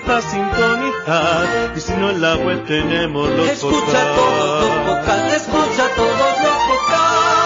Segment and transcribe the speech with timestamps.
[0.00, 1.76] quieres escuchar, empieza sintonizar.
[1.76, 4.16] Y si no en la web tenemos los Escucha podcasts.
[4.16, 7.44] todos los podcasts, escucha todos los podcasts.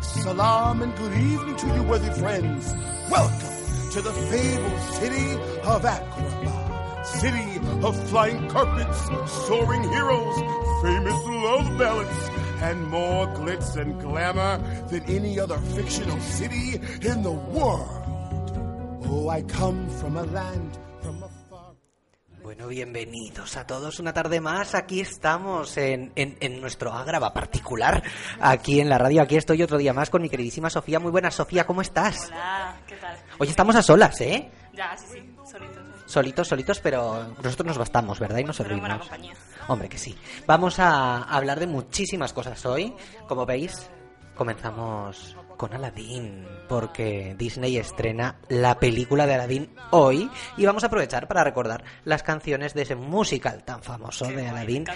[0.00, 2.72] Salam and good evening to you, worthy friends.
[3.10, 5.32] Welcome to the fabled city
[5.64, 6.67] of Agrabah.
[7.80, 8.98] Of flying carpets,
[9.46, 10.34] soaring heroes,
[10.82, 14.58] famous love ballads, and more glitz and glamour
[14.90, 17.86] than any other fictional city in the world.
[19.06, 21.76] Oh, I come from a land from afar.
[22.42, 24.74] Bueno, bienvenidos a todos una tarde más.
[24.74, 28.02] Aquí estamos en, en, en nuestro Ágrava particular,
[28.40, 29.22] aquí en la radio.
[29.22, 30.98] Aquí estoy otro día más con mi queridísima Sofía.
[30.98, 32.26] Muy buenas, Sofía, ¿cómo estás?
[32.26, 33.16] Hola, ¿qué tal?
[33.38, 34.50] Hoy estamos a solas, ¿eh?
[34.74, 35.87] Ya, sí, sí, solitos.
[36.08, 38.38] Solitos, solitos, pero nosotros nos bastamos, ¿verdad?
[38.38, 39.10] Y nos servimos.
[39.68, 40.16] Hombre, que sí.
[40.46, 42.94] Vamos a hablar de muchísimas cosas hoy.
[43.28, 43.90] Como veis,
[44.34, 51.28] comenzamos con Aladdin, porque Disney estrena la película de Aladdin hoy y vamos a aprovechar
[51.28, 54.86] para recordar las canciones de ese musical tan famoso Qué de Aladdin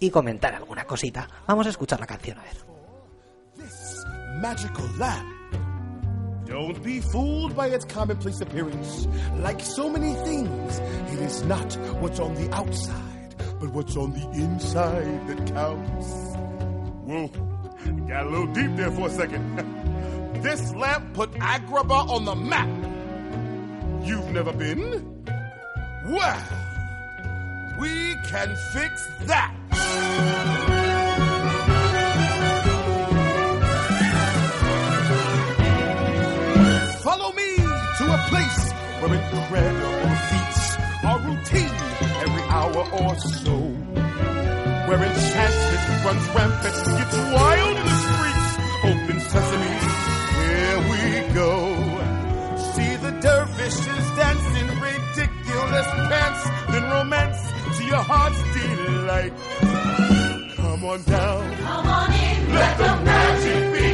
[0.00, 1.28] y comentar alguna cosita.
[1.46, 2.76] Vamos a escuchar la canción, a ver.
[3.58, 4.04] this
[4.40, 5.35] magical land.
[6.46, 9.08] Don't be fooled by its commonplace appearance.
[9.38, 14.30] Like so many things, it is not what's on the outside, but what's on the
[14.30, 16.06] inside that counts.
[17.04, 17.26] Whoa,
[18.06, 19.56] got a little deep there for a second.
[20.42, 22.68] this lamp put Agrabah on the map.
[24.06, 25.24] You've never been?
[26.06, 26.44] Well,
[27.80, 30.55] we can fix that.
[38.16, 38.62] A place
[39.00, 40.62] where incredible feats
[41.08, 41.76] are routine
[42.24, 43.12] every hour or
[43.42, 43.56] so.
[44.86, 48.50] Where enchantment runs rampant, gets wild in the streets.
[48.90, 49.74] Open sesame,
[50.40, 51.02] here we
[51.40, 51.52] go.
[52.72, 57.40] See the dervishes dancing ridiculous pants, then romance
[57.76, 59.32] to your heart's delight.
[60.56, 61.56] Come on down.
[61.56, 62.54] Come on in.
[62.54, 63.85] Let the magic begin.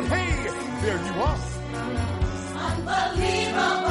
[0.00, 1.38] But hey, there you are.
[2.56, 3.89] Unbelievable,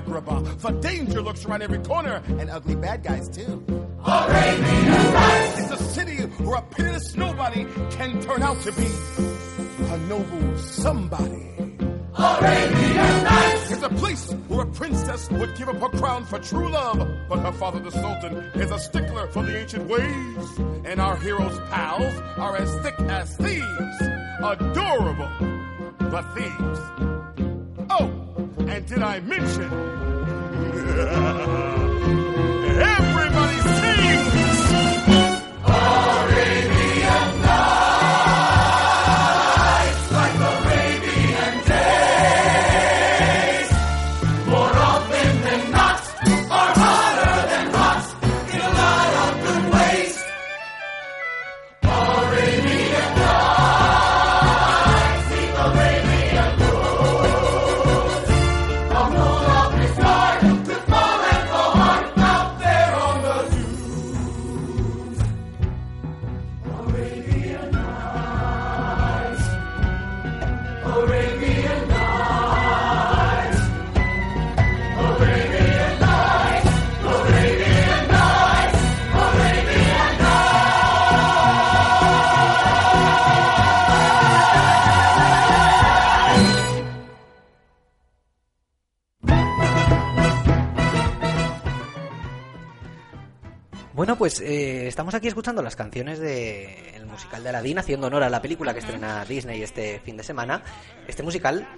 [0.00, 3.64] Agrabah, for danger lurks around every corner, and ugly bad guys too.
[4.06, 8.86] It's a city where a pitiless nobody can turn out to be
[9.92, 11.44] a noble somebody.
[13.70, 16.98] It's a place where a princess would give up her crown for true love,
[17.28, 20.58] but her father, the Sultan, is a stickler for the ancient ways.
[20.84, 24.02] And our heroes' pals are as thick as thieves.
[24.42, 25.30] Adorable,
[25.98, 27.17] but thieves.
[28.70, 29.68] And did I mention?
[94.08, 98.30] Bueno, pues eh, estamos aquí escuchando las canciones del musical de Aladdin, haciendo honor a
[98.30, 100.62] la película que estrena Disney este fin de semana.
[101.06, 101.68] Este musical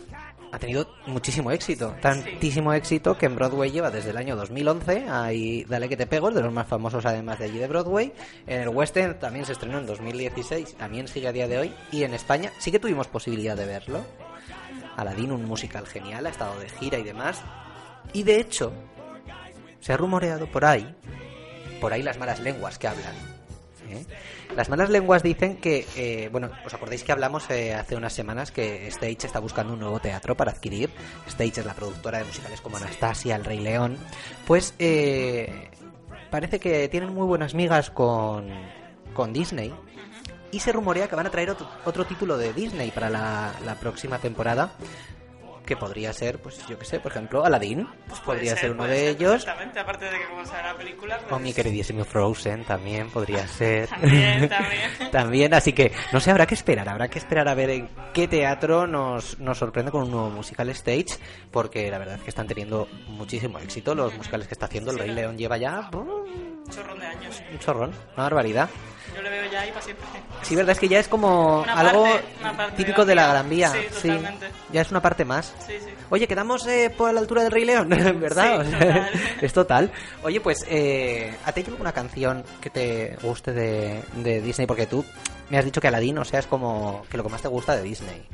[0.52, 5.06] ha tenido muchísimo éxito, tantísimo éxito que en Broadway lleva desde el año 2011.
[5.10, 8.12] Ahí, Dale que te pego, es de los más famosos además de allí de Broadway.
[8.46, 11.74] En el West End también se estrenó en 2016, también sigue a día de hoy.
[11.90, 14.06] Y en España sí que tuvimos posibilidad de verlo.
[14.96, 17.42] Aladdin, un musical genial, ha estado de gira y demás.
[18.12, 18.72] Y de hecho,
[19.80, 20.94] se ha rumoreado por ahí,
[21.80, 23.14] por ahí las malas lenguas que hablan.
[23.90, 24.04] ¿eh?
[24.56, 28.50] Las malas lenguas dicen que, eh, bueno, ¿os acordáis que hablamos eh, hace unas semanas
[28.50, 30.90] que Stage está buscando un nuevo teatro para adquirir?
[31.26, 33.96] Stage es la productora de musicales como Anastasia, El Rey León.
[34.46, 34.74] Pues
[36.30, 38.48] parece que tienen muy buenas migas con,
[39.14, 39.72] con Disney.
[40.52, 44.72] Y se rumorea que van a traer otro, título de Disney para la próxima temporada.
[45.66, 47.86] Que podría ser, pues yo que sé, por ejemplo, Aladdin.
[48.08, 49.44] Pues podría ser, uno de ser ellos.
[49.44, 51.32] perfectamente, aparte de que como la película, pues...
[51.32, 53.88] O mi queridísimo Frozen también podría ser.
[53.88, 55.10] También, también.
[55.10, 58.26] También, así que no sé, habrá que esperar, habrá que esperar a ver en qué
[58.26, 61.18] teatro nos, nos sorprende con un nuevo musical stage,
[61.50, 64.90] porque la verdad es que están teniendo muchísimo éxito los musicales que está haciendo.
[64.90, 65.90] El Rey León lleva ya
[66.66, 67.42] Un chorrón de años.
[67.52, 68.68] un chorrón, una barbaridad.
[69.14, 70.06] Yo le veo ya ahí para siempre.
[70.42, 73.26] Sí, verdad es que ya es como Una algo parte- una parte típico de la
[73.26, 73.72] Gran Vía.
[73.90, 74.08] Sí,
[74.72, 75.52] ya es una parte más.
[75.66, 75.86] Sí, sí.
[76.10, 77.88] Oye, quedamos eh, por la altura del Rey León,
[78.20, 78.64] ¿verdad?
[78.64, 79.10] Sí, total.
[79.40, 79.90] es total.
[80.22, 84.66] Oye, pues, eh, ¿a ti hay alguna canción que te guste de, de Disney?
[84.68, 85.04] Porque tú
[85.48, 87.74] me has dicho que Aladdin, o sea, es como que lo que más te gusta
[87.74, 88.26] de Disney.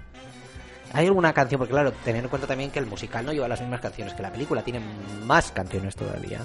[0.92, 1.59] ¿Hay alguna canción?
[1.59, 4.23] Porque claro, teniendo en cuenta también que el musical no lleva las mismas canciones que
[4.23, 4.80] la película, tiene
[5.25, 6.40] más canciones todavía.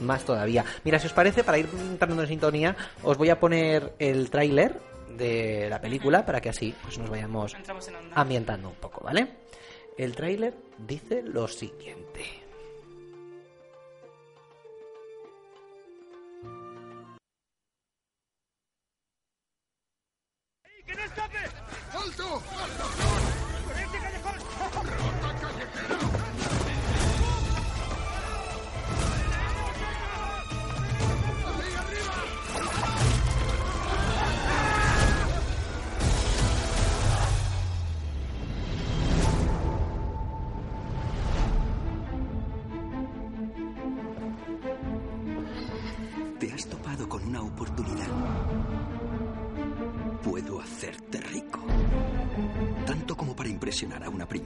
[0.00, 0.64] Más todavía.
[0.84, 4.80] Mira, si os parece, para ir entrando en sintonía, os voy a poner el tráiler
[5.16, 7.56] de la película para que así pues, nos vayamos
[8.14, 9.28] ambientando un poco, ¿vale?
[9.96, 12.07] El tráiler dice lo siguiente.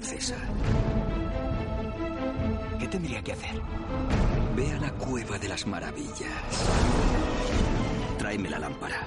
[0.03, 0.37] Princesa.
[2.79, 3.61] ¿Qué tendría que hacer?
[4.57, 6.67] Ve a la cueva de las maravillas.
[8.19, 9.07] Tráeme la lámpara.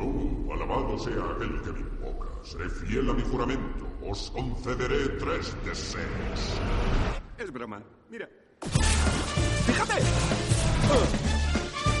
[0.00, 2.28] Oh, alabado sea aquel que me invoca.
[2.42, 3.88] Seré fiel a mi juramento.
[4.08, 6.60] Os concederé tres deseos.
[7.38, 7.82] Es broma.
[8.10, 8.28] Mira.
[9.66, 10.41] ¡Fíjate!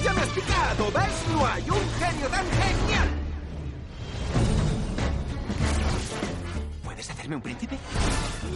[0.04, 0.86] ¡Ya me has picado!
[0.92, 1.28] ¿Ves?
[1.32, 3.08] No hay un genio tan genial.
[6.84, 7.78] ¿Puedes hacerme un príncipe?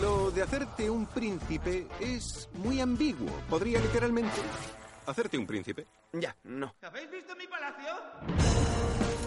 [0.01, 3.31] Lo de hacerte un príncipe es muy ambiguo.
[3.49, 4.41] Podría literalmente
[5.07, 5.87] ¿Hacerte un príncipe?
[6.13, 6.75] Ya, no.
[6.83, 7.93] ¿Habéis visto mi palacio?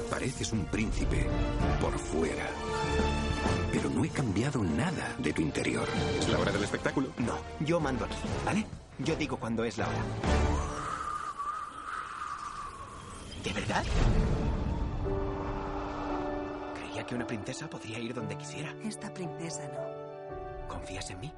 [0.10, 1.26] Pareces un príncipe
[1.80, 2.48] por fuera.
[3.72, 5.88] Pero no he cambiado nada de tu interior.
[6.20, 7.14] ¿Es la hora del espectáculo?
[7.20, 8.66] No, yo mando aquí, ¿vale?
[8.98, 10.04] Yo digo cuando es la hora.
[13.44, 13.84] ¿De verdad?
[16.76, 18.76] Creía que una princesa podría ir donde quisiera.
[18.84, 20.68] Esta princesa no.
[20.68, 21.34] ¿Confías en mí?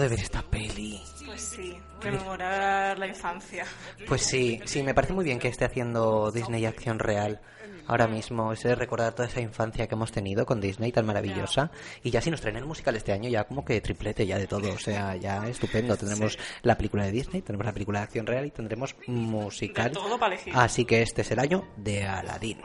[0.00, 1.00] De ver esta peli.
[1.24, 3.64] Pues sí, rememorar la infancia.
[4.06, 7.40] Pues sí, sí, me parece muy bien que esté haciendo Disney acción real
[7.86, 8.52] ahora mismo.
[8.52, 11.70] Es recordar toda esa infancia que hemos tenido con Disney tan maravillosa.
[12.02, 14.46] Y ya si nos traen el musical este año, ya como que triplete ya de
[14.46, 14.72] todo.
[14.72, 15.96] O sea, ya estupendo.
[15.96, 19.88] Tendremos la película de Disney, tendremos la película de acción real y tendremos musical.
[19.88, 20.52] De todo para elegir.
[20.54, 22.58] Así que este es el año de Aladdin.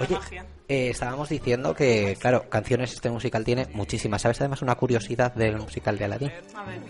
[0.00, 0.18] Oye,
[0.68, 4.22] eh, estábamos diciendo que, claro, canciones este musical tiene muchísimas.
[4.22, 6.32] ¿Sabes además una curiosidad del musical de Aladdin?
[6.54, 6.80] A ver.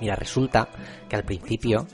[0.00, 0.68] Mira, resulta
[1.08, 1.86] que al principio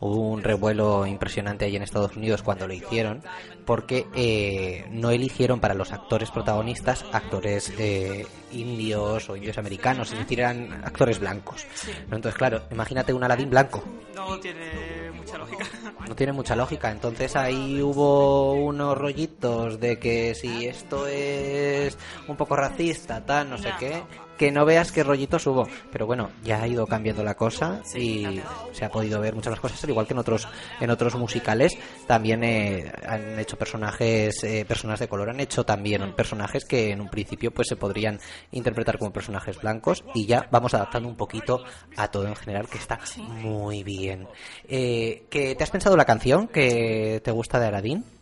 [0.00, 3.22] hubo un revuelo impresionante ahí en Estados Unidos cuando lo hicieron,
[3.70, 10.18] porque eh, no eligieron para los actores protagonistas actores eh, indios o indios americanos, es
[10.18, 11.64] decir, eran actores blancos.
[12.02, 13.84] Entonces, claro, imagínate un Aladdin blanco.
[14.16, 15.64] No tiene mucha lógica.
[16.08, 16.90] No tiene mucha lógica.
[16.90, 21.96] Entonces ahí hubo unos rollitos de que si esto es
[22.26, 24.02] un poco racista, tal, no sé qué,
[24.40, 25.68] que no veas qué rollitos hubo.
[25.92, 28.40] Pero bueno, ya ha ido cambiando la cosa y
[28.72, 30.48] se ha podido ver muchas más cosas, al igual que en otros
[30.80, 36.14] en otros musicales también eh, han hecho personajes, eh, personas de color, han hecho también
[36.14, 38.18] personajes que en un principio pues se podrían
[38.50, 41.62] interpretar como personajes blancos y ya vamos adaptando un poquito
[41.98, 44.26] a todo en general que está muy bien.
[44.66, 48.19] Eh, ¿que ¿Te has pensado la canción que te gusta de Aladdin?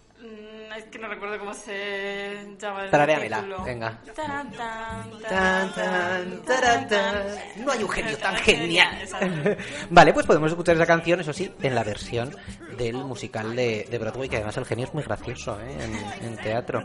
[0.78, 3.64] Es que no recuerdo cómo se llama el Tararéamela, título.
[3.64, 3.98] venga.
[4.14, 7.16] Tan, tan, Tan, tan, taran, tan.
[7.64, 8.96] No hay un genio tan genial.
[9.02, 9.50] Exacto.
[9.90, 12.34] Vale, pues podemos escuchar esa canción, eso sí, en la versión
[12.76, 15.76] del musical de, de Broadway, que además el genio es muy gracioso ¿eh?
[16.20, 16.84] en, en teatro.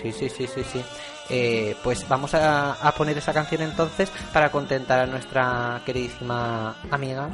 [0.00, 0.82] Sí, sí, sí, sí, sí.
[1.28, 7.28] Eh, pues vamos a, a poner esa canción entonces para contentar a nuestra queridísima amiga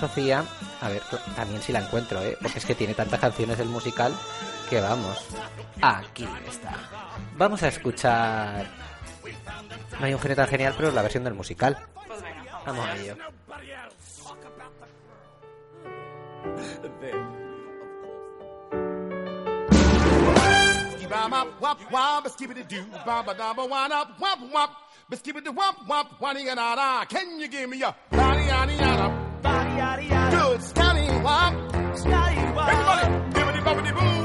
[0.00, 0.44] Sofía.
[0.80, 1.02] A ver,
[1.36, 2.36] también si la encuentro, ¿eh?
[2.42, 4.12] porque es que tiene tantas canciones el musical
[4.80, 5.26] vamos.
[5.80, 6.74] Aquí está.
[7.36, 8.66] Vamos a escuchar.
[9.98, 11.78] No hay un genio tan genial, pero la versión del musical.
[12.64, 13.16] Vamos a ello.
[33.34, 34.21] Give a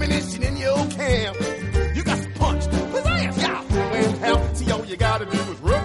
[0.00, 1.57] ammunition in your camp.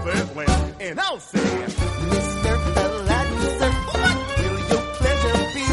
[0.05, 0.75] That lamp.
[0.81, 2.53] And I'll say, Mr.
[2.86, 5.65] Aladdin, what will your pleasure be?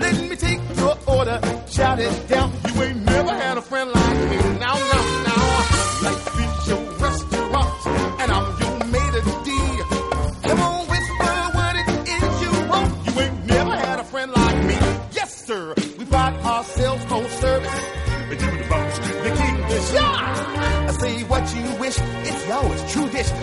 [0.00, 2.52] Let me take your order, shout it down.
[2.74, 4.29] You ain't never had a friend like me.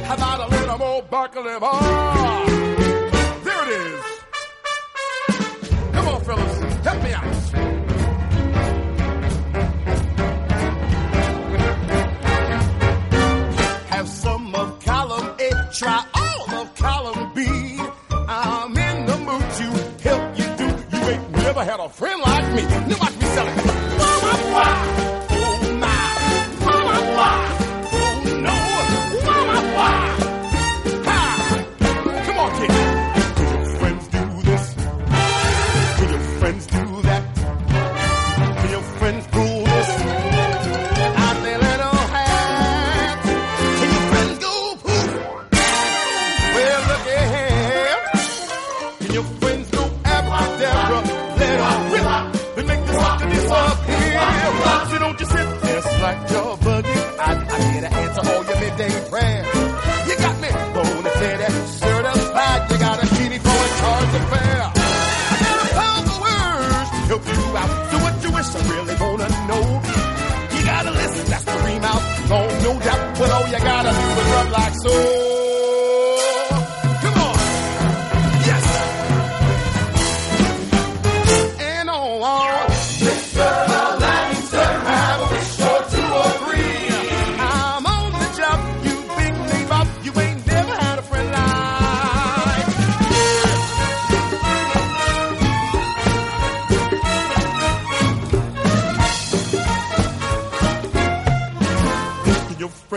[0.07, 1.81] How about a little more baklava?
[1.81, 2.06] There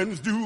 [0.01, 0.40] friends do.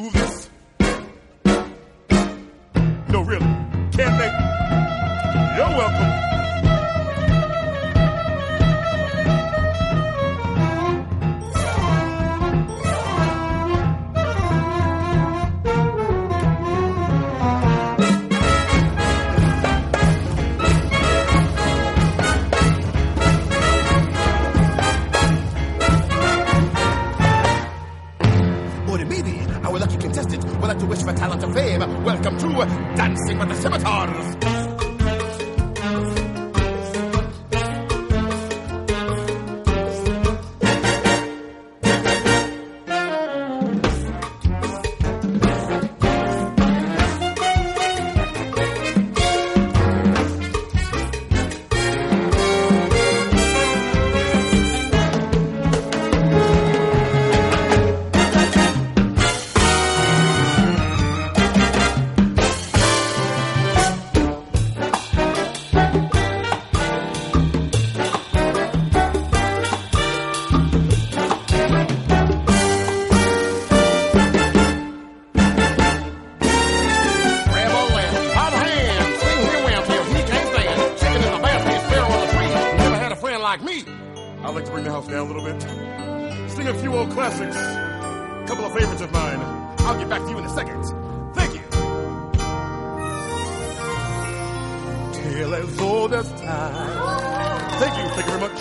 [95.25, 97.79] feel as old as time.
[97.81, 98.61] Thank you, thank you very much.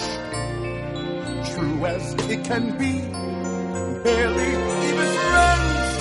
[1.51, 2.93] True as it can be,
[4.03, 4.51] barely
[4.89, 5.91] even friends.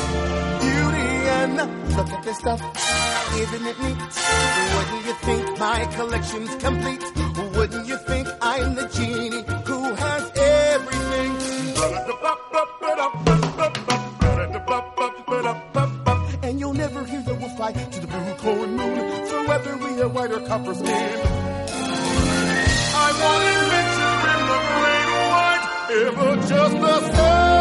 [0.63, 1.57] Beauty and
[1.97, 2.61] look at this stuff,
[3.43, 3.99] isn't it neat?
[4.75, 7.05] Wouldn't you think my collection's complete?
[7.57, 9.45] Wouldn't you think I'm the genie?
[20.23, 21.21] lighter copper skin.
[22.95, 25.67] I want adventure in the great white,
[26.07, 27.52] ever just the same.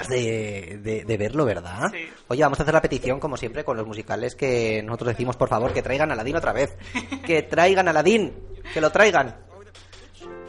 [0.00, 1.90] De, de- de verlo, ¿verdad?
[1.92, 2.08] Sí.
[2.28, 5.48] Oye, vamos a hacer la petición, como siempre, con los musicales que nosotros decimos, por
[5.48, 6.76] favor, que traigan a Aladín otra vez.
[7.26, 8.32] Que traigan a Aladín.
[8.74, 9.36] Que lo traigan.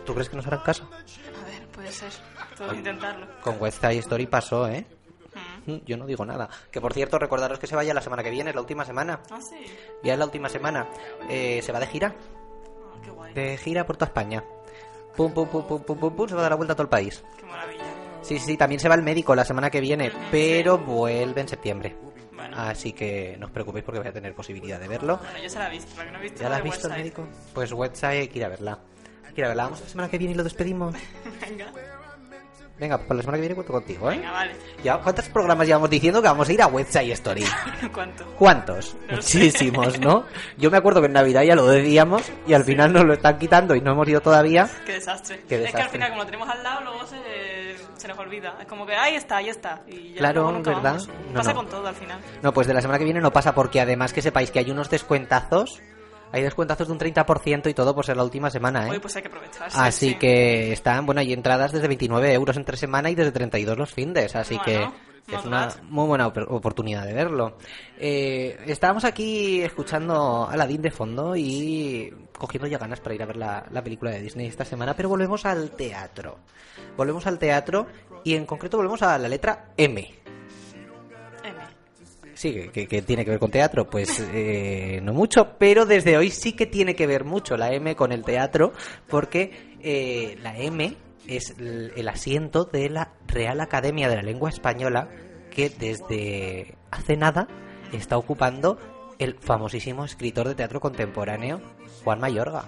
[0.06, 0.88] ¿Tú crees que nos harán caso?
[0.92, 2.12] A ver, puede ser.
[2.58, 3.28] Puedo intentarlo.
[3.42, 4.86] Con West Side Story pasó, ¿eh?
[5.66, 6.50] Mm, Yo no digo nada.
[6.72, 9.22] Que por cierto, recordaros que se vaya la semana que viene, es la última semana.
[9.32, 9.56] Ah, sí.
[10.04, 10.88] Ya es la última semana.
[11.30, 12.14] Eh, se va de gira.
[12.18, 13.34] Ah, qué guay.
[13.34, 14.44] De gira por toda España.
[15.16, 16.84] Pum, pum, pum, pum, pum, pum, pum, se va a dar la vuelta a todo
[16.84, 17.24] el país.
[17.38, 17.83] Qué maravilla.
[18.24, 21.96] Sí, sí, también se va el médico la semana que viene, pero vuelve en septiembre.
[22.34, 22.58] Bueno.
[22.58, 25.18] Así que no os preocupéis porque voy a tener posibilidad de verlo.
[25.18, 26.04] Bueno, yo se la he visto.
[26.04, 27.28] No he visto ¿Ya la has visto el médico?
[27.54, 28.80] Pues website hay que ir a verla.
[29.26, 29.64] Hay que ir a verla.
[29.66, 30.96] Vamos la semana que viene y lo despedimos.
[31.42, 31.72] Venga.
[32.84, 34.17] Venga, pues la semana que viene cuento contigo, ¿eh?
[34.17, 34.56] Venga, vale.
[34.84, 37.46] Ya, ¿Cuántos programas llevamos diciendo que vamos a ir a Website Story?
[37.93, 38.26] ¿Cuánto?
[38.38, 38.96] ¿Cuántos?
[39.10, 39.38] No lo sé.
[39.38, 40.26] Muchísimos, ¿no?
[40.58, 43.38] Yo me acuerdo que en Navidad ya lo decíamos y al final nos lo están
[43.39, 44.69] quitando y no hemos ido todavía.
[44.86, 45.41] Qué desastre.
[45.48, 48.58] Qué Es que al final, como lo tenemos al lado, luego se, se nos olvida.
[48.60, 49.82] Es como que ahí está, ahí está.
[49.88, 50.84] Y ya Claro, nunca ¿verdad?
[50.84, 51.08] vamos.
[51.08, 51.56] No, Pasa no.
[51.56, 52.19] con todo al final.
[52.41, 54.69] No, pues de la semana que viene no pasa porque además que sepáis que hay
[54.72, 55.82] unos descuentazos.
[56.34, 58.91] Hay descuentazos de un 30% y todo por ser la última semana, ¿eh?
[58.91, 59.78] Hoy pues hay que aprovecharse.
[59.80, 60.15] Así sí.
[60.15, 64.36] que están, bueno, hay entradas desde 29 euros entre semana y desde 32 los findes,
[64.36, 64.93] así Bueno,
[65.28, 67.58] que es una muy buena op- oportunidad de verlo.
[67.98, 73.28] Eh, estábamos aquí escuchando a Aladdin de fondo y cogiendo ya ganas para ir a
[73.28, 76.39] ver la, la película de Disney esta semana, pero volvemos al teatro.
[76.98, 77.86] Volvemos al teatro
[78.24, 79.69] y en concreto volvemos a la letra.
[79.78, 80.23] M.
[82.44, 86.52] Sí, que, tiene que ver con teatro, pues eh, no mucho, pero desde hoy sí
[86.52, 88.74] que tiene que ver mucho la M con el teatro,
[89.08, 90.94] porque eh, la M
[91.26, 95.08] es el, el asiento de la Real Academia de la Lengua Española,
[95.52, 97.48] que desde hace nada
[97.94, 98.78] está ocupando
[99.20, 101.62] el famosísimo escritor de teatro contemporáneo,
[102.04, 102.66] Juan Mayorga.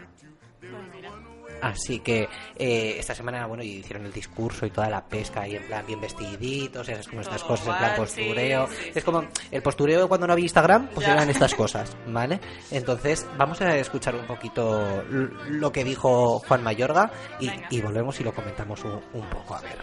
[1.62, 5.64] Así que eh, esta semana, bueno, hicieron el discurso y toda la pesca y en
[5.64, 8.68] plan bien vestiditos, esas como estas Todo cosas, en plan sí, postureo.
[8.68, 11.14] sí, Es como el postureo cuando no había Instagram, pues Ya.
[11.14, 12.40] eran estas cosas, ¿vale?
[12.72, 15.04] Entonces, vamos a escuchar un poquito
[15.50, 19.62] lo que dijo Juan Mayorga y, y volvemos y lo comentamos un, un poco, a
[19.62, 19.78] ver.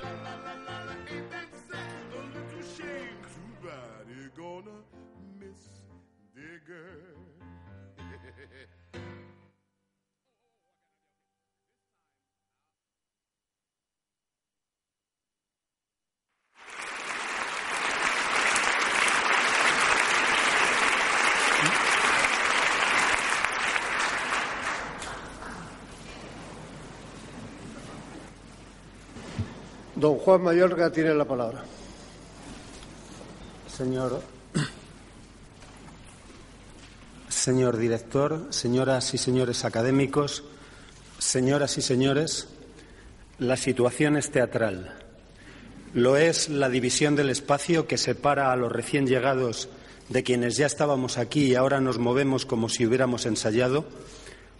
[30.03, 31.63] Don Juan Mayorga tiene la palabra.
[33.73, 34.21] Señor,
[37.29, 40.43] señor director, señoras y señores académicos,
[41.21, 42.49] señoras y señores,
[43.39, 44.93] la situación es teatral.
[45.95, 49.69] Lo es la división del espacio que separa a los recién llegados
[50.09, 53.85] de quienes ya estábamos aquí y ahora nos movemos como si hubiéramos ensayado.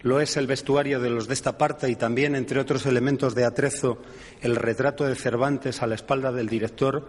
[0.03, 3.45] Lo es el vestuario de los de esta parte y también, entre otros elementos de
[3.45, 3.99] atrezo,
[4.41, 7.07] el retrato de Cervantes a la espalda del director.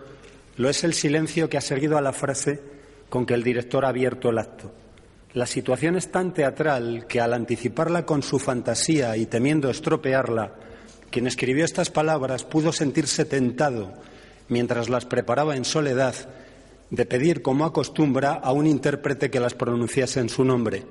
[0.57, 2.63] Lo es el silencio que ha seguido a la frase
[3.09, 4.73] con que el director ha abierto el acto.
[5.33, 10.55] La situación es tan teatral que al anticiparla con su fantasía y temiendo estropearla,
[11.11, 13.93] quien escribió estas palabras pudo sentirse tentado,
[14.49, 16.15] mientras las preparaba en soledad,
[16.91, 20.85] de pedir, como acostumbra, a un intérprete que las pronunciase en su nombre.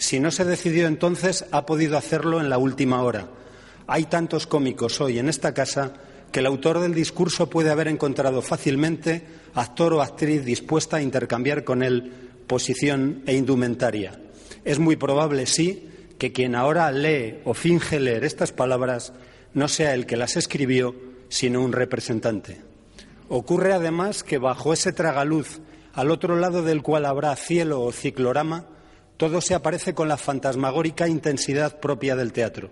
[0.00, 3.28] Si no se decidió entonces, ha podido hacerlo en la última hora.
[3.86, 5.92] Hay tantos cómicos hoy en esta casa
[6.32, 11.64] que el autor del discurso puede haber encontrado fácilmente actor o actriz dispuesta a intercambiar
[11.64, 12.14] con él
[12.46, 14.18] posición e indumentaria.
[14.64, 19.12] Es muy probable, sí, que quien ahora lee o finge leer estas palabras
[19.52, 20.94] no sea el que las escribió,
[21.28, 22.62] sino un representante.
[23.28, 25.60] Ocurre además que bajo ese tragaluz,
[25.92, 28.64] al otro lado del cual habrá cielo o ciclorama,
[29.20, 32.70] todo se aparece con la fantasmagórica intensidad propia del teatro.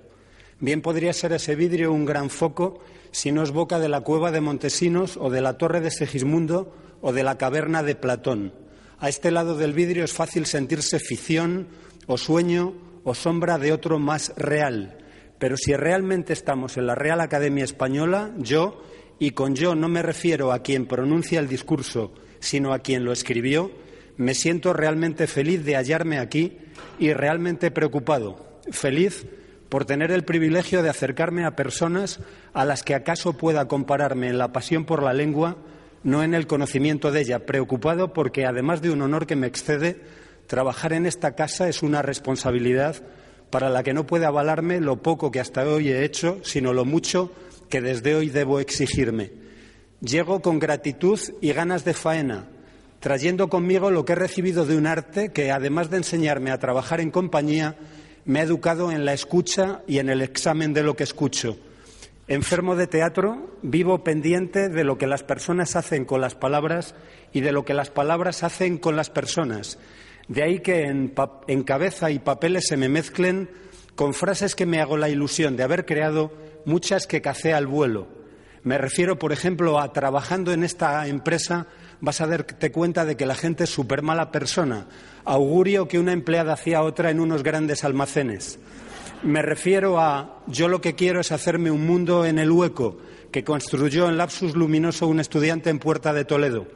[0.60, 2.78] Bien podría ser ese vidrio un gran foco
[3.10, 6.74] si no es boca de la cueva de Montesinos o de la torre de Segismundo
[7.02, 8.54] o de la caverna de Platón.
[8.98, 11.68] A este lado del vidrio es fácil sentirse ficción
[12.06, 12.72] o sueño
[13.04, 14.96] o sombra de otro más real,
[15.38, 18.82] Pero si realmente estamos en la Real Academia Española, yo,
[19.18, 23.12] y con yo no me refiero a quien pronuncia el discurso, sino a quien lo
[23.12, 23.70] escribió,
[24.18, 26.58] me siento realmente feliz de hallarme aquí
[26.98, 28.60] y realmente preocupado.
[28.70, 29.26] Feliz
[29.68, 32.20] por tener el privilegio de acercarme a personas
[32.52, 35.56] a las que acaso pueda compararme en la pasión por la lengua,
[36.02, 37.46] no en el conocimiento de ella.
[37.46, 40.00] Preocupado porque, además de un honor que me excede,
[40.48, 42.96] trabajar en esta casa es una responsabilidad
[43.50, 46.84] para la que no puede avalarme lo poco que hasta hoy he hecho, sino lo
[46.84, 47.32] mucho
[47.68, 49.30] que desde hoy debo exigirme.
[50.00, 52.46] Llego con gratitud y ganas de faena,
[53.00, 57.00] trayendo conmigo lo que he recibido de un arte que, además de enseñarme a trabajar
[57.00, 57.76] en compañía,
[58.24, 61.56] me ha educado en la escucha y en el examen de lo que escucho.
[62.26, 66.94] Enfermo de teatro, vivo pendiente de lo que las personas hacen con las palabras
[67.32, 69.78] y de lo que las palabras hacen con las personas.
[70.28, 73.48] De ahí que en, cabeza y papeles se me mezclen
[73.94, 76.30] con frases que me hago la ilusión de haber creado,
[76.66, 78.08] muchas que cacé al vuelo.
[78.62, 81.66] Me refiero, por ejemplo, a trabajando en esta empresa
[82.00, 84.86] vas a darte cuenta de que la gente es súper mala persona.
[85.24, 88.58] Augurio que una empleada hacía otra en unos grandes almacenes.
[89.22, 92.98] Me refiero a yo lo que quiero es hacerme un mundo en el hueco
[93.32, 96.66] que construyó en lapsus luminoso un estudiante en Puerta de Toledo.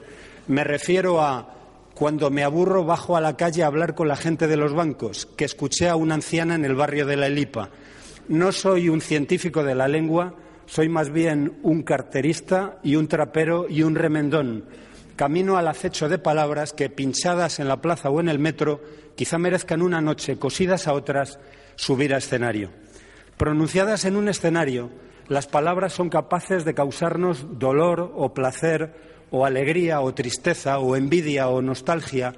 [0.48, 1.54] Me refiero a
[1.94, 5.26] cuando me aburro bajo a la calle a hablar con la gente de los bancos,
[5.26, 7.70] que escuché a una anciana en el barrio de la Elipa.
[8.28, 10.34] No soy un científico de la lengua,
[10.66, 14.64] soy más bien un carterista y un trapero y un remendón.
[15.22, 18.82] Camino al acecho de palabras que, pinchadas en la plaza o en el metro,
[19.14, 21.38] quizá merezcan una noche, cosidas a otras,
[21.76, 22.72] subir a escenario.
[23.36, 24.90] Pronunciadas en un escenario,
[25.28, 28.96] las palabras son capaces de causarnos dolor o placer
[29.30, 32.32] o alegría o tristeza o envidia o nostalgia.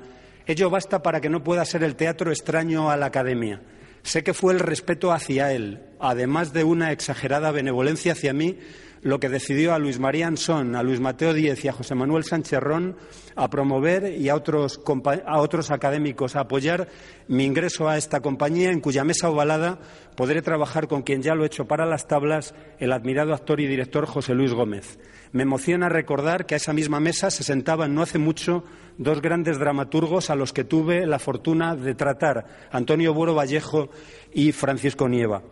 [0.44, 3.62] Ello basta para que no pueda ser el teatro extraño a la academia.
[4.03, 8.59] Sé que fue el respeto hacia él, además de una exagerada benevolencia hacia mí,
[9.04, 12.24] lo que decidió a Luis María Ansón, a Luis Mateo Díez y a José Manuel
[12.24, 12.96] Sánchez Ron
[13.36, 14.80] a promover y a otros,
[15.26, 16.88] a otros académicos a apoyar
[17.28, 19.78] mi ingreso a esta compañía, en cuya mesa ovalada
[20.16, 23.66] podré trabajar con quien ya lo he hecho para las tablas, el admirado actor y
[23.66, 24.98] director José Luis Gómez.
[25.32, 28.64] Me emociona recordar que a esa misma mesa se sentaban no hace mucho
[28.96, 33.90] dos grandes dramaturgos a los que tuve la fortuna de tratar, Antonio Buero Vallejo
[34.32, 35.42] y Francisco Nieva.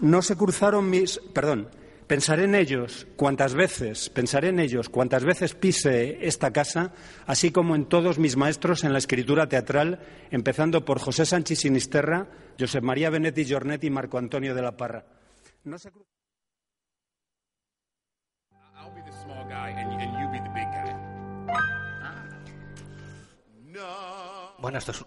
[0.00, 1.20] No se cruzaron mis.
[1.32, 1.68] Perdón.
[2.06, 6.92] Pensaré en ellos cuantas veces, pensaré en ellos cuantas veces pise esta casa,
[7.26, 9.98] así como en todos mis maestros en la escritura teatral,
[10.30, 12.28] empezando por José Sánchez Sinisterra,
[12.60, 15.04] Josep María Benetti Jornet y Marco Antonio de la Parra.
[15.64, 15.90] No se
[24.58, 25.04] Bueno, esto es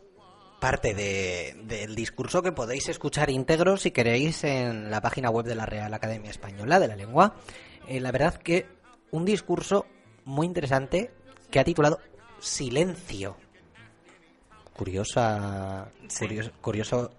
[0.60, 5.56] parte de, del discurso que podéis escuchar íntegro si queréis en la página web de
[5.56, 7.36] la Real Academia Española de la Lengua.
[7.88, 8.67] Eh, la verdad que
[9.12, 9.86] un discurso
[10.26, 11.12] muy interesante
[11.50, 12.00] que ha titulado
[12.39, 13.38] Silencio.
[14.74, 17.12] Curiosa, curioso, curioso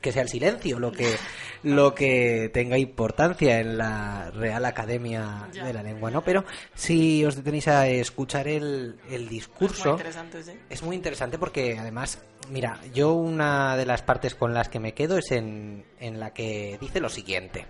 [0.00, 1.16] que sea el silencio lo que
[1.62, 5.64] lo que tenga importancia en la Real Academia Ya.
[5.64, 6.22] de la Lengua, ¿no?
[6.22, 10.52] Pero si os detenéis a escuchar el, el discurso, Es muy interesante, sí.
[10.70, 14.94] es muy interesante porque además, mira, yo una de las partes con las que me
[14.94, 17.66] quedo es en, en la que dice lo siguiente.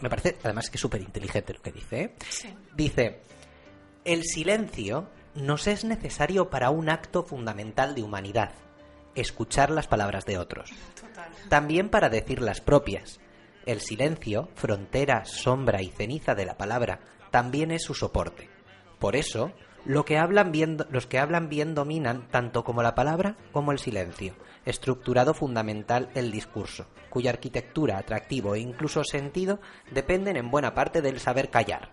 [0.00, 2.00] Me parece además que es súper inteligente lo que dice.
[2.02, 2.14] ¿eh?
[2.76, 3.20] Dice,
[4.04, 8.52] el silencio nos es necesario para un acto fundamental de humanidad,
[9.16, 10.72] escuchar las palabras de otros.
[11.48, 13.20] También para decir las propias.
[13.64, 17.00] El silencio, frontera, sombra y ceniza de la palabra,
[17.30, 18.48] también es su soporte.
[18.98, 19.52] Por eso,
[19.84, 26.32] los que hablan bien dominan tanto como la palabra como el silencio, estructurado fundamental el
[26.32, 31.90] discurso, cuya arquitectura, atractivo e incluso sentido dependen en buena parte del saber callar.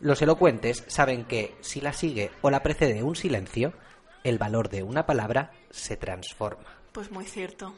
[0.00, 3.72] Los elocuentes saben que si la sigue o la precede un silencio,
[4.24, 6.64] el valor de una palabra se transforma.
[6.92, 7.74] Pues muy cierto.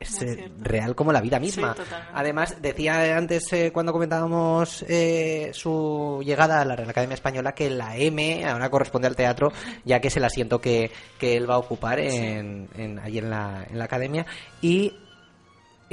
[0.00, 0.54] Es Muy eh, cierto.
[0.60, 1.74] real como la vida misma.
[1.76, 1.82] Sí.
[2.12, 7.70] Además, decía antes eh, cuando comentábamos eh, su llegada a la Real Academia Española que
[7.70, 9.52] la M ahora corresponde al teatro,
[9.84, 13.30] ya que es el asiento que, que él va a ocupar en, en- allí en
[13.30, 14.26] la, en la academia.
[14.60, 14.92] Y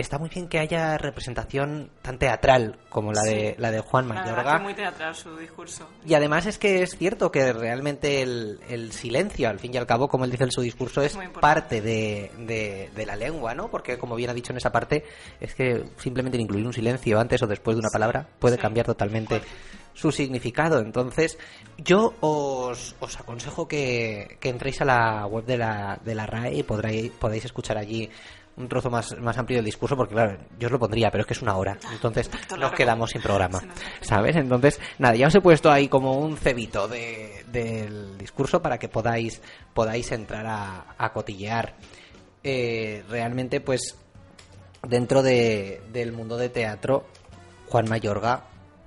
[0.02, 4.60] está muy bien que haya representación tan teatral como la, de, la de Juan Mayorga.
[4.60, 5.88] muy teatral su discurso.
[6.06, 9.88] Y además es que es cierto que realmente el, el silencio, al fin y al
[9.88, 13.70] cabo, como él dice en su discurso, es parte de, de- de la lengua, ¿no?
[13.70, 15.06] Porque, como bien ha dicho en esa parte,
[15.40, 19.42] es que simplemente incluir un silencio antes o después de una palabra puede cambiar totalmente
[19.94, 20.80] su significado.
[20.80, 21.38] Entonces,
[21.78, 26.56] yo os, os aconsejo que, que entréis a la web de la, de la RAE
[26.56, 28.10] y podréis, podéis escuchar allí
[28.58, 31.28] un trozo más, más amplio del discurso, porque claro, yo os lo pondría, pero es
[31.28, 31.78] que es una hora.
[31.92, 32.76] Entonces nos largo.
[32.76, 33.62] quedamos sin programa.
[34.02, 34.36] ¿Sabes?
[34.36, 38.90] Entonces, nada, ya os he puesto ahí como un cebito de, del discurso para que
[38.90, 39.42] podáis,
[39.74, 41.76] podáis entrar a, a cotillear.
[42.44, 43.96] Eh, realmente, pues,
[44.88, 47.06] dentro de, del mundo de teatro,
[47.68, 48.46] Juan Mayorga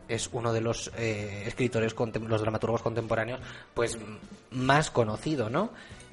[0.08, 3.40] es uno de los eh, escritores, los dramaturgos contemporáneos,
[3.72, 3.98] pues
[4.50, 5.70] más conocido, ¿no?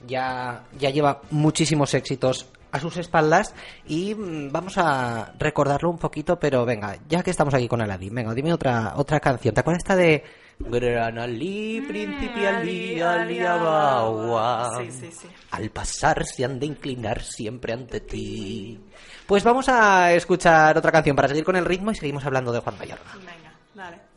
[0.08, 3.54] Ya, ya lleva muchísimos éxitos a sus espaldas
[3.88, 8.14] y mm, vamos a recordarlo un poquito, pero venga, ya que estamos aquí con Aladdin,
[8.14, 9.54] venga, dime otra, otra canción.
[9.54, 10.24] ¿Te acuerdas esta de
[10.60, 14.78] Gran Ali, príncipe Ali, Ali Abawa?
[14.78, 15.28] Sí, sí, sí.
[15.52, 18.80] Al pasar se han de inclinar siempre ante ti.
[19.26, 22.60] Pues vamos a escuchar otra canción para seguir con el ritmo y seguimos hablando de
[22.60, 23.12] Juan Mayorga.
[23.16, 24.11] Venga, dale.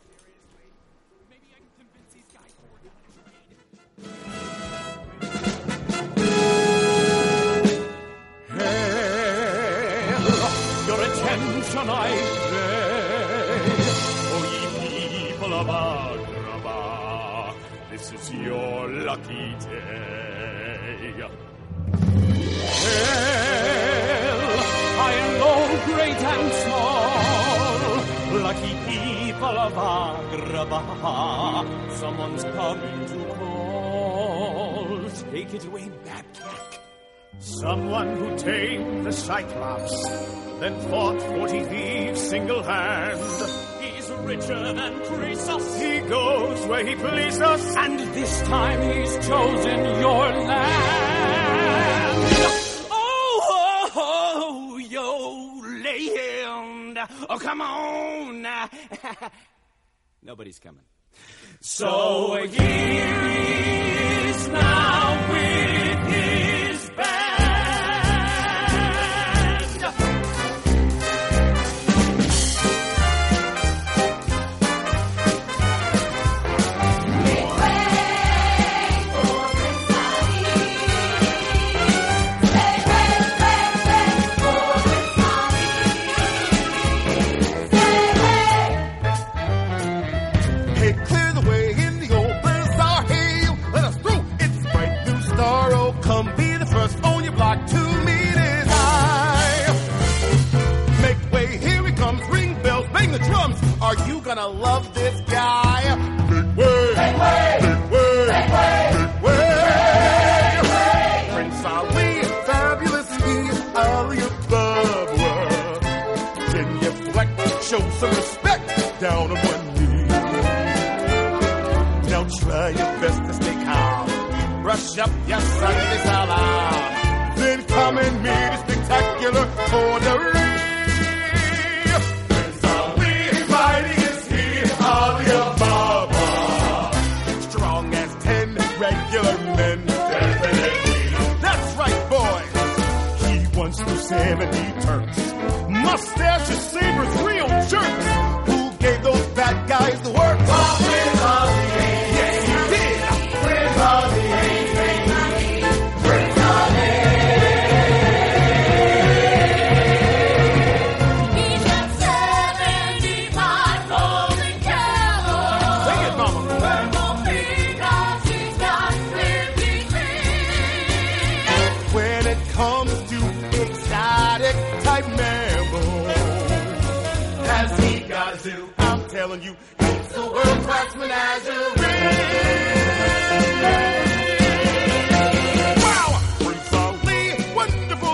[18.45, 21.13] Your lucky day.
[22.83, 24.51] Well,
[25.09, 31.65] I know great and small, lucky people of Agrabah,
[31.97, 34.85] someone's coming to call.
[35.31, 36.79] Take it away, Bad Cat.
[37.39, 40.09] Someone who tamed the Cyclops,
[40.59, 43.74] then fought forty thieves single hand.
[44.23, 45.81] Richer than Croesus.
[45.81, 51.05] He goes where he pleases, and this time he's chosen your land.
[52.91, 56.99] Oh, oh, oh yo, land.
[57.29, 58.47] Oh, come on.
[60.23, 60.83] Nobody's coming.
[61.61, 65.84] So here he is now with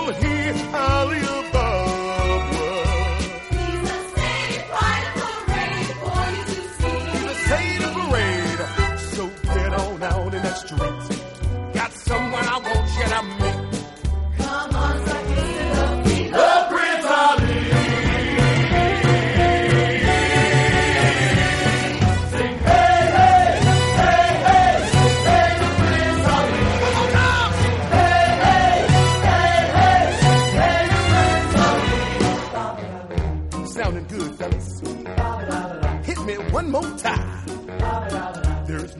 [0.02, 1.41] wonderful he,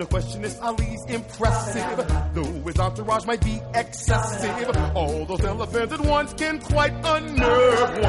[0.02, 4.76] No question is Ali's impressive, though his entourage might be excessive.
[4.96, 8.02] All those elephants at once can quite unnerve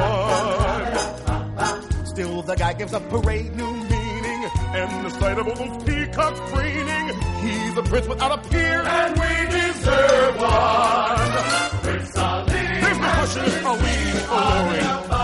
[1.54, 2.04] one.
[2.04, 6.40] Still, the guy gives a parade new meaning, and the sight of all those peacocks
[6.52, 7.10] preening.
[7.44, 11.30] He's a prince without a peer, and we deserve one.
[11.84, 12.80] Prince Ali.
[12.98, 14.84] Question this Ali alluring.
[14.96, 15.23] Never ordinary,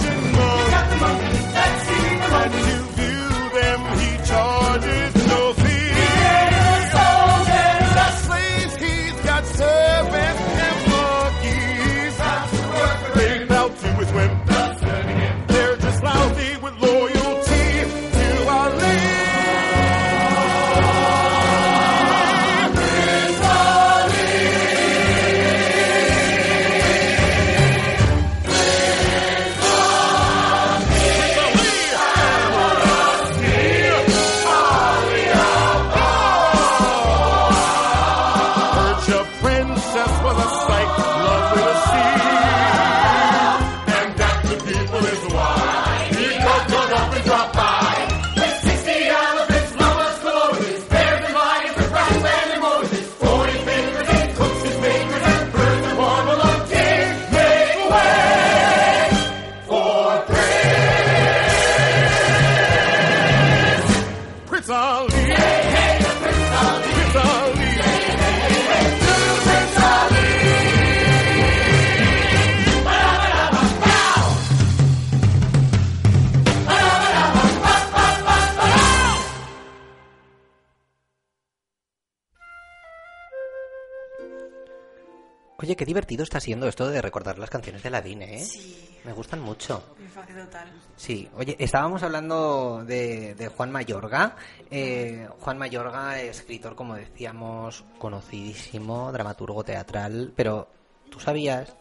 [86.41, 88.39] siendo esto de recordar las canciones de Aladdin, ¿eh?
[88.39, 88.99] Sí.
[89.03, 89.95] Me gustan mucho.
[89.99, 90.71] Infancia total.
[90.95, 94.35] Sí, oye, estábamos hablando de, de Juan Mayorga.
[94.69, 100.67] Eh, Juan Mayorga, escritor, como decíamos, conocidísimo, dramaturgo teatral, pero
[101.09, 101.75] ¿tú sabías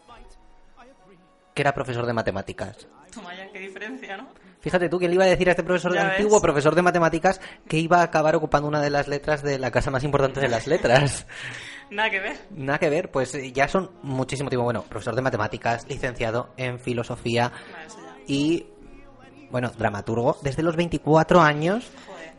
[1.55, 2.87] que era profesor de matemáticas?
[3.13, 4.29] Toma ya, qué diferencia, ¿no?
[4.61, 6.13] Fíjate tú, ¿quién le iba a decir a este profesor de Ya ves.
[6.17, 9.71] antiguo profesor de matemáticas que iba a acabar ocupando una de las letras de la
[9.71, 11.27] casa más importante de las letras?
[11.91, 12.37] Nada que ver.
[12.51, 14.65] Nada que ver, pues eh, ya son muchísimo tiempo.
[14.65, 17.53] Bueno, profesor de matemáticas, licenciado en filosofía
[18.27, 18.67] y,
[19.51, 21.91] bueno, dramaturgo desde los 24 años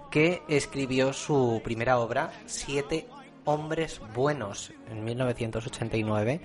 [0.09, 3.07] que escribió su primera obra, Siete
[3.45, 6.41] Hombres Buenos, en 1989,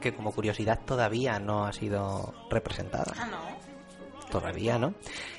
[0.00, 3.14] que como curiosidad todavía no ha sido representada.
[3.18, 3.65] Ah, no.
[4.40, 4.92] Todavía, ¿no?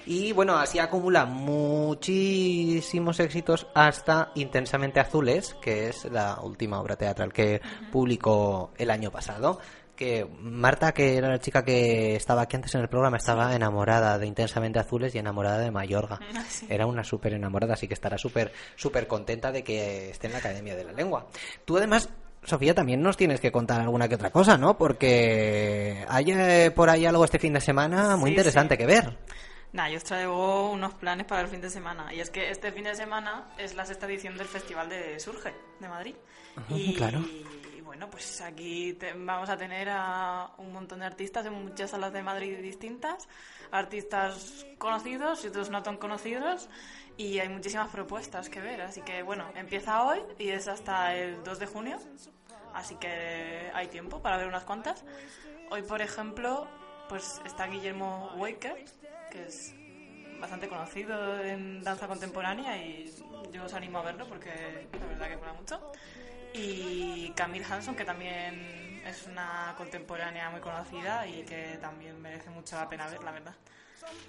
[0.08, 7.32] Y bueno, así acumula muchísimos éxitos hasta Intensamente Azules, que es la última obra teatral
[7.32, 9.60] que publicó el año pasado.
[9.96, 14.18] Que Marta, que era la chica que estaba aquí antes en el programa, estaba enamorada
[14.18, 16.20] de Intensamente Azules y enamorada de Mayorga.
[16.68, 20.40] Era una súper enamorada, así que estará súper súper contenta de que esté en la
[20.40, 21.28] Academia de la Lengua.
[21.66, 22.10] Tú además
[22.44, 24.78] Sofía, también nos tienes que contar alguna que otra cosa, ¿no?
[24.78, 28.78] Porque hay eh, por ahí algo este fin de semana muy Sí, interesante sí.
[28.80, 29.18] que ver.
[29.74, 32.14] Nada, yo os traigo unos planes para el fin de semana.
[32.14, 35.54] Y es que este fin de semana es la sexta edición del Festival de Surge
[35.80, 36.16] de Madrid.
[36.70, 37.20] y, claro.
[37.98, 42.14] Bueno, pues aquí te- vamos a tener a un montón de artistas en muchas salas
[42.14, 43.28] de Madrid distintas.
[43.72, 46.70] Artistas conocidos y otros no tan conocidos.
[47.18, 48.82] Y hay muchísimas propuestas que ver.
[48.82, 51.98] Así que bueno, empieza hoy y es hasta el 2 de junio.
[52.76, 55.04] Así que hay tiempo para ver unas cuantas.
[55.72, 56.68] Hoy, por ejemplo,
[57.10, 58.86] pues está Guillermo Waker,
[59.32, 59.74] que es
[60.40, 63.12] bastante conocido en danza contemporánea y
[63.52, 65.82] yo os animo a verlo porque la verdad que mola mucho.
[66.54, 72.76] Y Camille Hanson, que también es una contemporánea muy conocida y que también merece mucho
[72.76, 73.56] la pena ver, la verdad.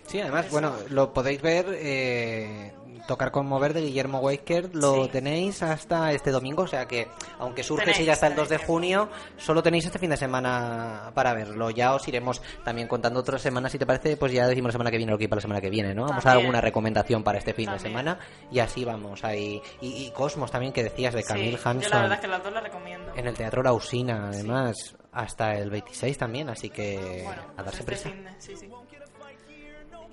[0.06, 2.72] Sí, además, bueno, lo podéis ver, eh,
[3.06, 5.10] Tocar con Mover de Guillermo Waker, lo Sí.
[5.12, 7.08] tenéis hasta este domingo, o sea que,
[7.38, 9.08] aunque surge Tenéis, sigue hasta el 2 tenéis de junio,
[9.38, 11.70] solo tenéis este fin de semana para verlo.
[11.70, 14.90] Ya os iremos también contando otras semanas, si te parece, pues ya decimos la semana
[14.90, 16.04] que viene lo que hay para la semana que viene, ¿no?
[16.06, 18.18] Vamos a dar alguna recomendación para este fin de semana
[18.50, 19.60] y así vamos ahí.
[19.80, 21.80] Y, y Cosmos también, que decías, de Camille Sí, Hanson.
[21.82, 23.12] yo la verdad es que las dos las recomiendo.
[23.14, 27.80] En el Teatro La Usina, además, hasta el 26 también, así que Bueno, a darse
[27.80, 28.10] este prisa.
[28.38, 28.68] sí, sí.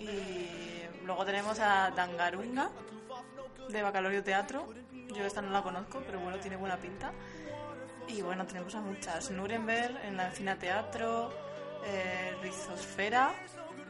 [0.06, 2.70] Y luego tenemos a Dangarunga
[3.70, 4.68] de Bacalorio Teatro.
[5.16, 7.12] Yo esta no la conozco, pero bueno, tiene buena pinta.
[8.08, 9.32] Y bueno, tenemos a muchas.
[9.32, 11.32] Nuremberg en la Encina Teatro,
[11.86, 13.34] eh, Rizosfera,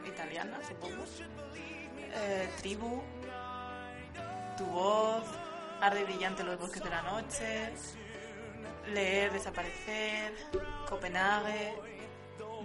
[0.06, 1.04] italiana, supongo.
[2.14, 3.02] Eh, Tribu,
[4.56, 5.24] Tu Voz,
[5.82, 7.72] Arde Brillante los Bosques de la Noche,
[8.88, 10.32] Leer, Desaparecer,
[10.88, 11.95] Copenhague.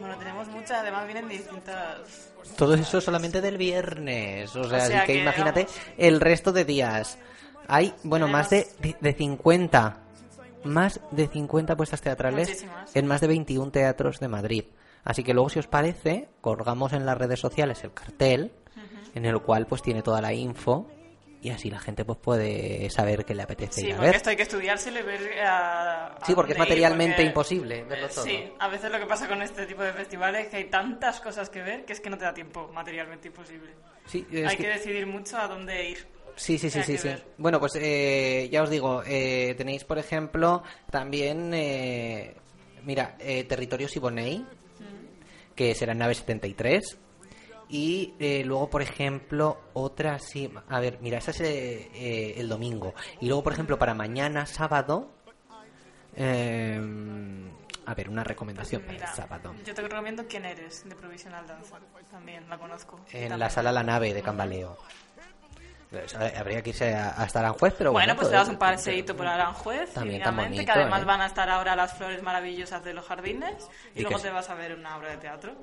[0.02, 2.30] Bueno, tenemos muchas, además vienen distintas.
[2.58, 4.56] Todo eso solamente del viernes.
[4.56, 5.80] O sea, O sea que, que, imagínate vamos.
[5.98, 7.18] el resto de días.
[7.68, 9.98] Hay, bueno, más de, de, de 50.
[10.64, 12.96] Más de 50 puestas teatrales Muchísimas.
[12.96, 14.66] en más de 21 teatros de Madrid.
[15.04, 18.52] Así que luego, si os parece, colgamos en las redes sociales el cartel,
[19.16, 20.88] en el cual pues tiene toda la info
[21.42, 24.16] y así la gente pues puede saber qué le apetece Sí, ir a porque ver.
[24.16, 27.84] esto hay que estudiárselo y ver eh, a, a Sí, porque es materialmente porque- imposible
[27.84, 28.24] verlo todo.
[28.24, 31.20] Sí, a veces lo que pasa con este tipo de festivales es que hay tantas
[31.20, 33.72] cosas que ver que es que no te da tiempo, materialmente imposible.
[34.06, 34.70] Sí, es hay que- que...
[34.70, 36.08] decidir mucho a dónde ir.
[36.36, 37.10] Sí, sí, sí, sí, sí.
[37.38, 42.36] Bueno, pues eh, ya os digo, eh, tenéis, por ejemplo, también, eh,
[42.86, 44.46] mira, eh, Territorio Siboney,
[45.56, 46.98] que será en nave 73.
[47.74, 52.50] Y eh, luego, por ejemplo, otra, sí, a ver, mira, esa es eh, eh, el
[52.50, 52.94] domingo.
[53.22, 55.10] Y luego, por ejemplo, para mañana, sábado,
[56.18, 56.78] eh,
[57.86, 59.56] a ver, una recomendación para el sábado.
[59.66, 61.80] yo te recomiendo quién eres de Provisional Danza.
[62.12, 62.98] También la conozco.
[62.98, 63.40] En También.
[63.40, 64.78] la sala La Nave de Cambaleo.
[65.90, 68.16] Pues, Habría que irse hasta Aranjuez, pero bueno, bueno.
[68.18, 71.06] pues te das un paseíto por Aranjuez, También tan bonito, que además ¿eh?
[71.06, 74.50] van a estar ahora las flores maravillosas de los jardines y, Y luego te vas
[74.50, 75.54] a ver una obra de teatro.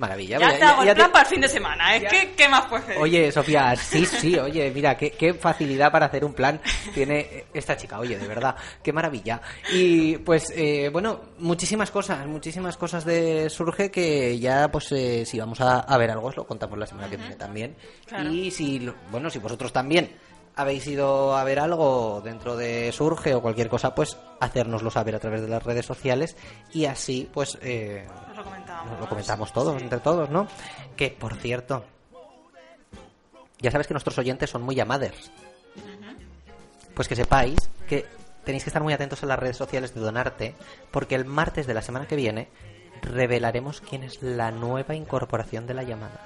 [0.00, 0.38] Maravilla.
[0.38, 2.06] Ya, mira, te hago el ya plan te- para el fin de semana, ¿eh?
[2.10, 3.00] ¿Qué, ¿Qué más puedes pedir?
[3.00, 6.58] Oye, Sofía, sí, sí, oye, mira, qué, qué facilidad para hacer un plan
[6.94, 9.40] tiene esta chica, oye, de verdad, qué maravilla.
[9.72, 15.38] Y pues, eh, bueno, muchísimas cosas, muchísimas cosas de Surge que ya, pues, eh, si
[15.38, 17.76] vamos a, a ver algo, os lo contamos la semana que viene también.
[18.06, 18.30] Claro.
[18.32, 20.10] Y si, bueno, si vosotros también
[20.56, 25.18] habéis ido a ver algo dentro de Surge o cualquier cosa, pues, hacérnoslo saber a
[25.20, 26.36] través de las redes sociales
[26.72, 28.06] y así, pues, eh,
[28.70, 28.90] lo comentamos.
[28.90, 30.46] nos lo comentamos todos, entre todos, ¿no?
[30.96, 31.84] Que, por cierto,
[33.58, 35.30] ya sabes que nuestros oyentes son muy amaders.
[36.94, 38.06] Pues que sepáis que
[38.44, 40.54] tenéis que estar muy atentos a las redes sociales de Donarte,
[40.90, 42.48] porque el martes de la semana que viene
[43.02, 46.20] revelaremos quién es la nueva incorporación de la llamada.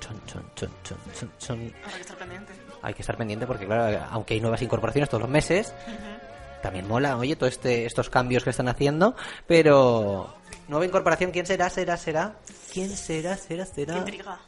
[0.00, 1.74] Chon, chon, chon, chon, chon, chon.
[1.84, 2.52] Habrá que estar pendiente.
[2.82, 5.74] Hay que estar pendiente porque, claro, aunque hay nuevas incorporaciones todos los meses,
[6.62, 9.14] también mola, oye, todos este, estos cambios que están haciendo,
[9.46, 10.34] pero
[10.70, 11.68] nueva incorporación, ¿quién será?
[11.68, 11.96] ¿Será?
[11.96, 12.36] ¿Será?
[12.72, 13.36] ¿Quién será?
[13.36, 13.66] ¿Será?
[13.66, 14.04] ¿Será?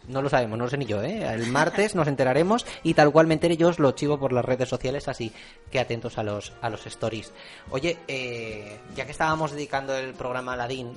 [0.07, 1.27] No lo sabemos, no lo sé ni yo, ¿eh?
[1.27, 4.45] El martes nos enteraremos y tal cual me entere yo os lo chivo por las
[4.45, 5.33] redes sociales, así
[5.71, 7.33] que atentos a los, a los stories.
[7.71, 10.93] Oye, eh, ya que estábamos dedicando el programa a Aladdin,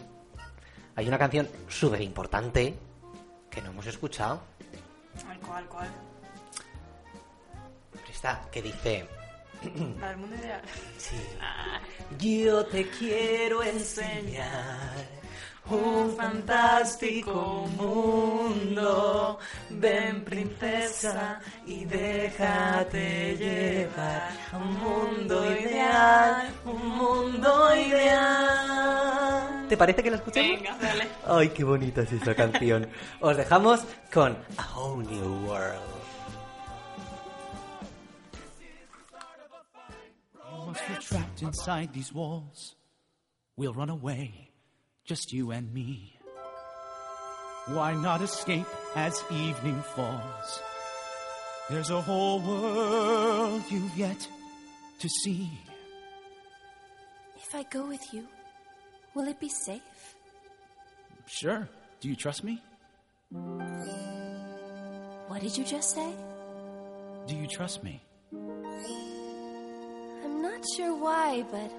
[0.96, 2.76] hay una canción súper importante
[3.50, 4.42] que no hemos escuchado.
[5.28, 5.88] Al cual, cual.
[8.08, 9.08] Esta que dice...
[10.02, 10.62] La del mundo ideal.
[10.98, 11.16] Sí.
[11.42, 11.80] Ah,
[12.20, 14.92] Yo te quiero enseñar
[15.70, 19.40] un fantástico mundo.
[19.72, 29.66] Ven, princesa, y déjate llevar a un mundo ideal, un mundo ideal.
[29.68, 30.62] ¿Te parece que la escuchemos?
[30.62, 31.08] venga, dale.
[31.26, 32.88] Ay, qué bonita es esa canción.
[33.20, 36.05] Os dejamos con A Whole New World.
[40.76, 42.76] Once we're trapped inside these walls,
[43.56, 44.52] we'll run away,
[45.06, 46.18] just you and me.
[47.68, 50.62] Why not escape as evening falls?
[51.70, 54.28] There's a whole world you've yet
[55.00, 55.50] to see.
[57.38, 58.28] If I go with you,
[59.14, 60.16] will it be safe?
[61.26, 61.70] Sure.
[62.02, 62.62] Do you trust me?
[65.30, 66.14] What did you just say?
[67.28, 68.02] Do you trust me?
[70.74, 71.72] Sure why, but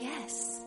[0.00, 0.64] yes.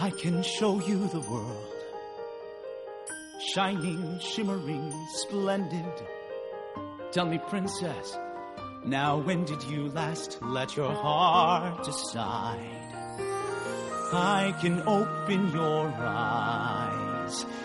[0.00, 1.72] I can show you the world.
[3.54, 5.94] Shining, shimmering, splendid.
[7.12, 8.18] Tell me, princess,
[8.84, 12.84] now when did you last let your heart decide?
[14.12, 17.46] I can open your eyes,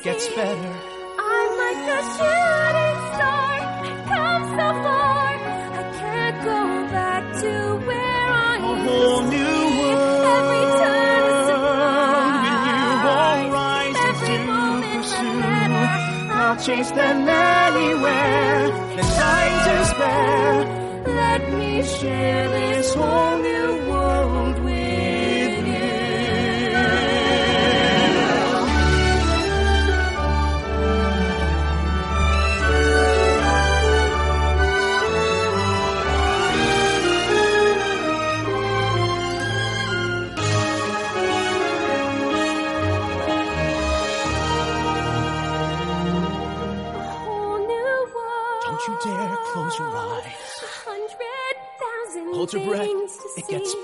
[0.00, 0.74] it gets better.
[1.18, 3.50] I'm like a shooting star.
[3.60, 5.28] I've come so far.
[5.80, 6.60] I can't go
[6.92, 7.52] back to
[7.86, 9.78] where I A used whole to new be.
[9.80, 11.60] world Every turn is a
[12.44, 12.88] when you
[13.18, 16.32] all rise Every to moment's a pursue.
[16.32, 18.68] I'll chase them anywhere.
[18.96, 20.58] There's time to spare.
[21.06, 23.99] Let me share this whole new world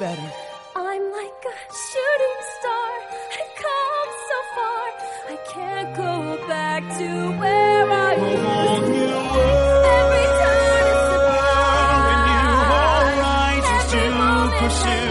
[0.00, 0.30] Better.
[0.74, 2.90] I'm like a shooting star.
[3.38, 4.86] I've come so far.
[5.32, 7.08] I can't go back to
[7.40, 8.36] where I was.
[9.96, 11.22] Every turn is a.
[12.06, 12.50] When you
[12.84, 14.02] are right to
[14.58, 15.10] pursue,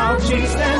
[0.00, 0.77] I'll chase.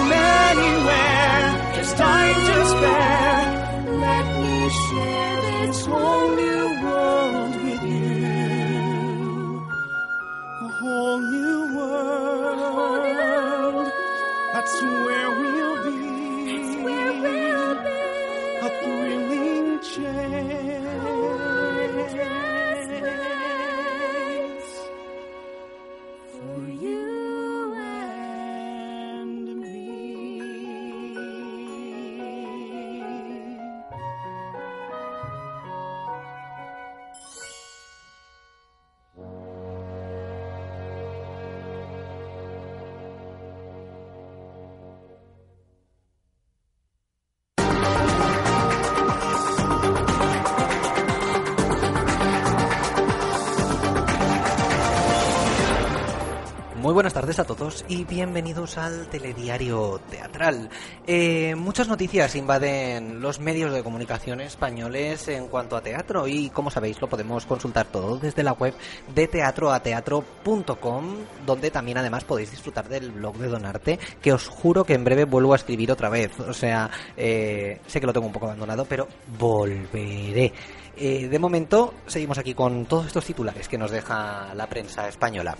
[57.29, 60.71] Tardes a todos y bienvenidos al telediario teatral.
[61.07, 66.71] Eh, muchas noticias invaden los medios de comunicación españoles en cuanto a teatro y como
[66.71, 68.73] sabéis lo podemos consultar todo desde la web
[69.15, 74.95] de teatroateatro.com donde también además podéis disfrutar del blog de Donarte que os juro que
[74.95, 76.41] en breve vuelvo a escribir otra vez.
[76.41, 79.07] O sea, eh, sé que lo tengo un poco abandonado pero
[79.39, 80.51] volveré.
[80.97, 85.55] Eh, de momento seguimos aquí con todos estos titulares que nos deja la prensa española.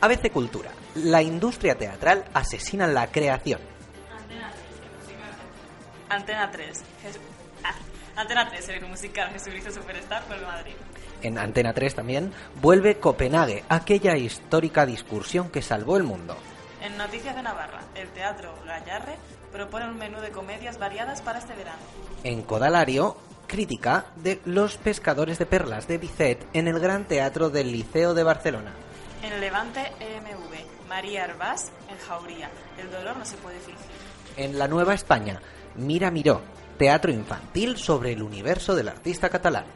[0.00, 0.70] ABC Cultura.
[0.94, 3.60] La industria teatral asesina la creación.
[6.08, 6.78] Antena 3.
[7.04, 7.18] Jes-
[7.64, 7.74] ah,
[8.20, 10.72] Antena 3, el musical Jesucristo Superstar por Madrid.
[11.22, 16.36] En Antena 3 también vuelve Copenhague, aquella histórica discursión que salvó el mundo.
[16.82, 19.16] En Noticias de Navarra, el Teatro Gallarre
[19.52, 21.78] propone un menú de comedias variadas para este verano.
[22.24, 27.70] En Codalario, crítica de Los pescadores de perlas de Bizet en el Gran Teatro del
[27.70, 28.72] Liceo de Barcelona.
[29.22, 32.50] En Levante EMV, María Arbás en Jauría.
[32.78, 33.84] El dolor no se puede fingir.
[34.36, 35.40] En La Nueva España,
[35.76, 36.40] Mira Miró,
[36.78, 39.66] teatro infantil sobre el universo del artista catalán.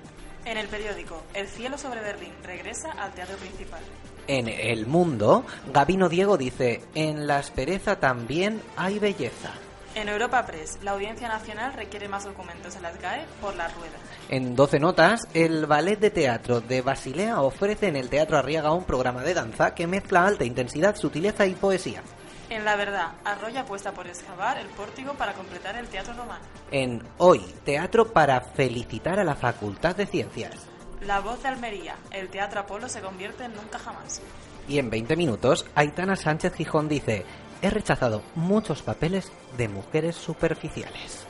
[0.47, 3.83] En el periódico, El cielo sobre Berlín regresa al teatro principal.
[4.27, 9.53] En El Mundo, Gabino Diego dice, en la aspereza también hay belleza.
[9.95, 13.97] En Europa Press, la Audiencia Nacional requiere más documentos en las GAE por la rueda.
[14.29, 18.83] En 12 notas, el Ballet de Teatro de Basilea ofrece en el Teatro Arriaga un
[18.83, 22.03] programa de danza que mezcla alta intensidad, sutileza y poesía.
[22.51, 26.45] En La Verdad, Arroyo apuesta por excavar el pórtico para completar el teatro romano.
[26.73, 30.55] En Hoy, Teatro para felicitar a la Facultad de Ciencias.
[31.03, 34.21] La Voz de Almería, el teatro Apolo se convierte en nunca jamás.
[34.67, 37.27] Y en 20 minutos, Aitana Sánchez Gijón dice,
[37.65, 41.27] he rechazado muchos papeles de mujeres superficiales.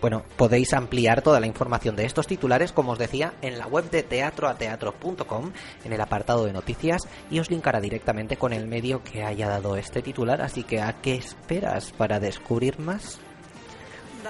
[0.00, 3.90] Bueno, podéis ampliar toda la información de estos titulares, como os decía, en la web
[3.90, 5.52] de teatroateatro.com,
[5.84, 9.76] en el apartado de noticias, y os linkará directamente con el medio que haya dado
[9.76, 13.18] este titular, así que ¿a qué esperas para descubrir más?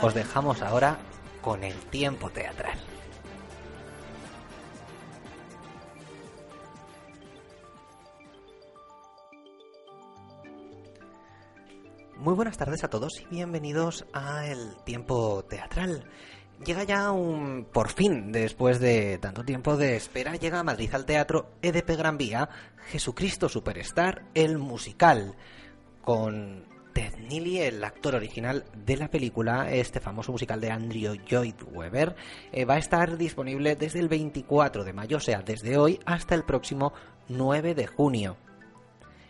[0.01, 0.99] Os dejamos ahora
[1.43, 2.94] con el tiempo teatral.
[12.25, 16.05] Muy buenas tardes a todos y bienvenidos a El Tiempo Teatral.
[16.65, 17.67] Llega ya un...
[17.71, 22.17] por fin, después de tanto tiempo de espera, llega a Madrid al Teatro EDP Gran
[22.17, 22.49] Vía
[22.89, 25.35] Jesucristo Superstar, el musical,
[26.01, 26.65] con
[26.95, 32.17] Ted Neely, el actor original de la película, este famoso musical de Andrew Lloyd Webber,
[32.53, 36.35] eh, va a estar disponible desde el 24 de mayo, o sea, desde hoy hasta
[36.35, 36.95] el próximo
[37.29, 38.39] 9 de junio.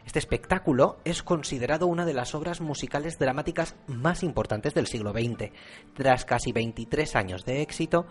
[0.04, 5.50] Este espectáculo es considerado una de las obras musicales dramáticas más importantes del siglo XX.
[5.94, 8.06] Tras casi 23 años de éxito,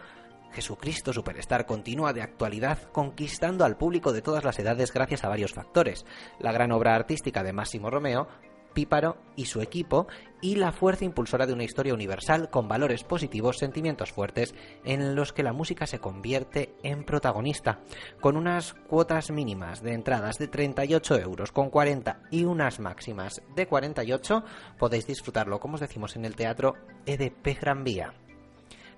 [0.53, 5.53] Jesucristo Superstar continúa de actualidad conquistando al público de todas las edades gracias a varios
[5.53, 6.05] factores.
[6.39, 8.27] La gran obra artística de Máximo Romeo,
[8.73, 10.07] Píparo y su equipo,
[10.41, 14.53] y la fuerza impulsora de una historia universal con valores positivos, sentimientos fuertes,
[14.83, 17.79] en los que la música se convierte en protagonista,
[18.19, 23.67] con unas cuotas mínimas de entradas de 38 euros con 40 y unas máximas de
[23.67, 24.43] 48,
[24.77, 26.73] podéis disfrutarlo, como os decimos, en el teatro
[27.05, 28.13] EDP Gran Vía.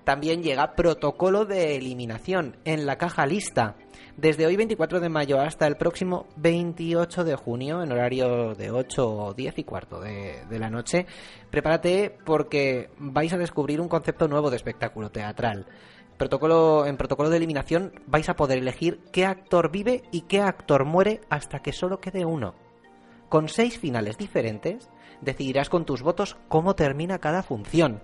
[0.05, 3.75] También llega protocolo de eliminación en la caja lista.
[4.17, 9.09] Desde hoy 24 de mayo hasta el próximo 28 de junio, en horario de 8
[9.09, 11.07] o 10 y cuarto de, de la noche,
[11.49, 15.65] prepárate porque vais a descubrir un concepto nuevo de espectáculo teatral.
[16.17, 20.85] Protocolo, en protocolo de eliminación vais a poder elegir qué actor vive y qué actor
[20.85, 22.53] muere hasta que solo quede uno.
[23.27, 24.87] Con seis finales diferentes,
[25.21, 28.01] decidirás con tus votos cómo termina cada función.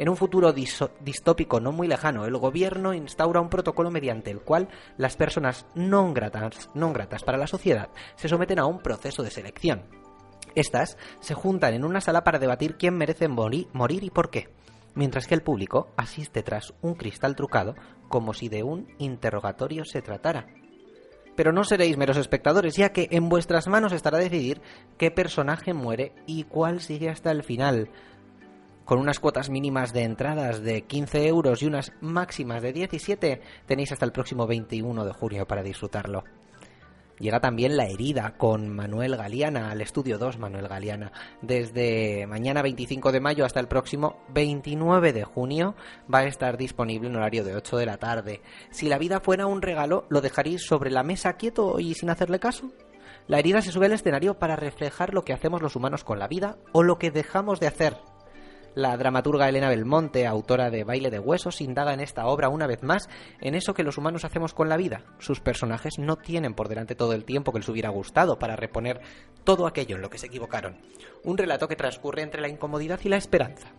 [0.00, 4.68] En un futuro distópico no muy lejano, el gobierno instaura un protocolo mediante el cual
[4.96, 6.70] las personas no gratas,
[7.22, 9.82] para la sociedad se someten a un proceso de selección.
[10.54, 14.48] Estas se juntan en una sala para debatir quién merece mori- morir y por qué,
[14.94, 17.74] mientras que el público asiste tras un cristal trucado
[18.08, 20.46] como si de un interrogatorio se tratara.
[21.36, 24.62] Pero no seréis meros espectadores, ya que en vuestras manos estará decidir
[24.96, 27.90] qué personaje muere y cuál sigue hasta el final.
[28.90, 33.92] Con unas cuotas mínimas de entradas de 15 euros y unas máximas de 17, tenéis
[33.92, 36.24] hasta el próximo 21 de junio para disfrutarlo.
[37.20, 41.12] Llega también La Herida con Manuel Galeana, al estudio 2 Manuel Galeana.
[41.40, 45.76] Desde mañana 25 de mayo hasta el próximo 29 de junio
[46.12, 48.42] va a estar disponible en horario de 8 de la tarde.
[48.72, 52.40] Si la vida fuera un regalo, ¿lo dejaréis sobre la mesa quieto y sin hacerle
[52.40, 52.72] caso?
[53.28, 56.26] La herida se sube al escenario para reflejar lo que hacemos los humanos con la
[56.26, 58.09] vida o lo que dejamos de hacer.
[58.76, 62.84] La dramaturga Elena Belmonte, autora de Baile de Huesos, indaga en esta obra una vez
[62.84, 63.08] más
[63.40, 65.02] en eso que los humanos hacemos con la vida.
[65.18, 69.00] Sus personajes no tienen por delante todo el tiempo que les hubiera gustado para reponer
[69.42, 70.76] todo aquello en lo que se equivocaron.
[71.24, 73.72] Un relato que transcurre entre la incomodidad y la esperanza.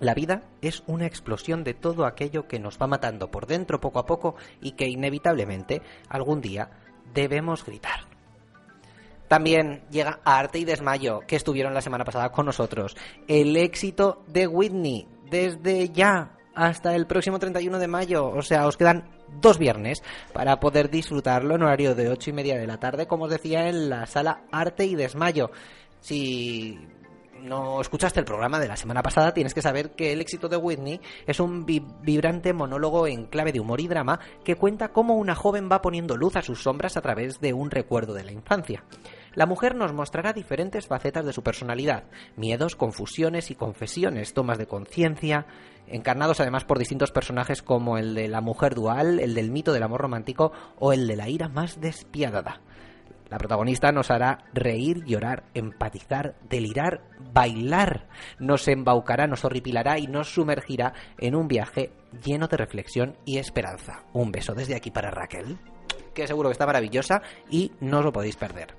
[0.00, 3.98] La vida es una explosión de todo aquello que nos va matando por dentro poco
[3.98, 6.70] a poco y que inevitablemente algún día
[7.12, 8.13] debemos gritar.
[9.28, 12.96] También llega a Arte y Desmayo, que estuvieron la semana pasada con nosotros.
[13.26, 18.26] El éxito de Whitney, desde ya hasta el próximo 31 de mayo.
[18.28, 19.04] O sea, os quedan
[19.40, 20.02] dos viernes
[20.32, 23.68] para poder disfrutarlo en horario de 8 y media de la tarde, como os decía,
[23.68, 25.50] en la sala Arte y Desmayo.
[26.00, 26.78] Si
[27.44, 30.56] no escuchaste el programa de la semana pasada, tienes que saber que el éxito de
[30.56, 35.14] Whitney es un vi- vibrante monólogo en clave de humor y drama que cuenta cómo
[35.14, 38.32] una joven va poniendo luz a sus sombras a través de un recuerdo de la
[38.32, 38.84] infancia.
[39.34, 42.04] La mujer nos mostrará diferentes facetas de su personalidad,
[42.36, 45.46] miedos, confusiones y confesiones, tomas de conciencia,
[45.86, 49.82] encarnados además por distintos personajes como el de la mujer dual, el del mito del
[49.82, 52.60] amor romántico o el de la ira más despiadada.
[53.34, 57.00] La protagonista nos hará reír, llorar, empatizar, delirar,
[57.32, 58.06] bailar.
[58.38, 61.90] Nos embaucará, nos horripilará y nos sumergirá en un viaje
[62.24, 64.04] lleno de reflexión y esperanza.
[64.12, 65.58] Un beso desde aquí para Raquel,
[66.14, 68.76] que seguro que está maravillosa y no os lo podéis perder.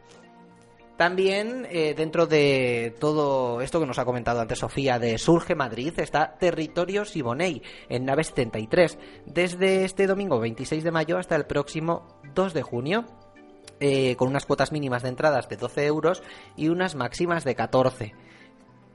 [0.95, 5.91] También eh, dentro de todo esto que nos ha comentado antes Sofía de Surge Madrid
[5.97, 12.21] está Territorio Siboney en nave 73 desde este domingo 26 de mayo hasta el próximo
[12.33, 13.05] 2 de junio
[13.79, 16.23] eh, con unas cuotas mínimas de entradas de 12 euros
[16.55, 18.13] y unas máximas de 14.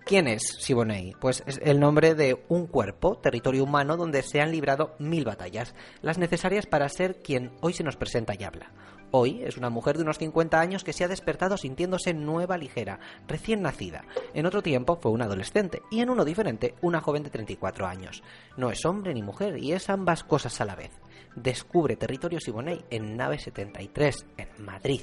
[0.04, 1.14] ¿Quién es Siboney?
[1.20, 5.74] Pues es el nombre de un cuerpo, territorio humano, donde se han librado mil batallas,
[6.02, 8.72] las necesarias para ser quien hoy se nos presenta y habla.
[9.12, 13.00] Hoy es una mujer de unos 50 años que se ha despertado sintiéndose nueva ligera,
[13.26, 14.04] recién nacida.
[14.34, 18.22] En otro tiempo fue una adolescente y en uno diferente una joven de 34 años.
[18.56, 20.92] No es hombre ni mujer y es ambas cosas a la vez.
[21.34, 25.02] Descubre Territorio Siboney en nave 73 en Madrid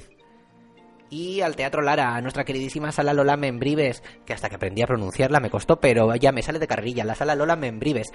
[1.10, 4.86] y al Teatro Lara, a nuestra queridísima Sala Lola Membrives, que hasta que aprendí a
[4.86, 8.12] pronunciarla me costó, pero ya me sale de carrilla, la Sala Lola Membrives.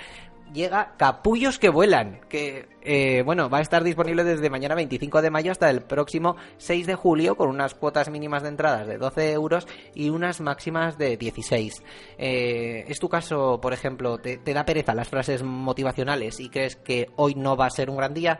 [0.53, 5.31] Llega Capullos que vuelan, que eh, bueno, va a estar disponible desde mañana 25 de
[5.31, 9.31] mayo hasta el próximo 6 de julio, con unas cuotas mínimas de entradas de 12
[9.31, 11.83] euros y unas máximas de 16.
[12.19, 16.75] Eh, ¿Es tu caso, por ejemplo, te, te da pereza las frases motivacionales y crees
[16.75, 18.39] que hoy no va a ser un gran día?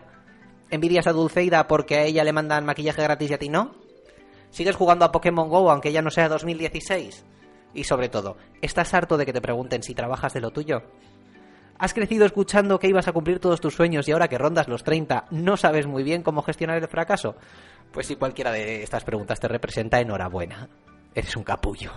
[0.69, 3.82] ¿Envidias a Dulceida porque a ella le mandan maquillaje gratis y a ti no?
[4.53, 7.25] ¿Sigues jugando a Pokémon Go aunque ya no sea 2016?
[7.73, 10.83] Y sobre todo, ¿estás harto de que te pregunten si trabajas de lo tuyo?
[11.79, 14.83] ¿Has crecido escuchando que ibas a cumplir todos tus sueños y ahora que rondas los
[14.83, 17.35] 30 no sabes muy bien cómo gestionar el fracaso?
[17.91, 20.69] Pues si cualquiera de estas preguntas te representa, enhorabuena.
[21.15, 21.91] Eres un capullo.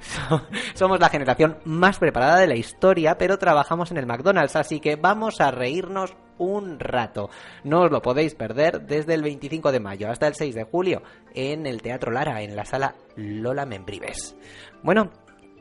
[0.00, 0.42] So-
[0.74, 4.96] Somos la generación más preparada de la historia, pero trabajamos en el McDonald's, así que
[4.96, 7.28] vamos a reírnos un rato.
[7.64, 11.02] No os lo podéis perder desde el 25 de mayo hasta el 6 de julio
[11.34, 14.34] en el Teatro Lara, en la sala Lola Membrives.
[14.82, 15.10] Bueno,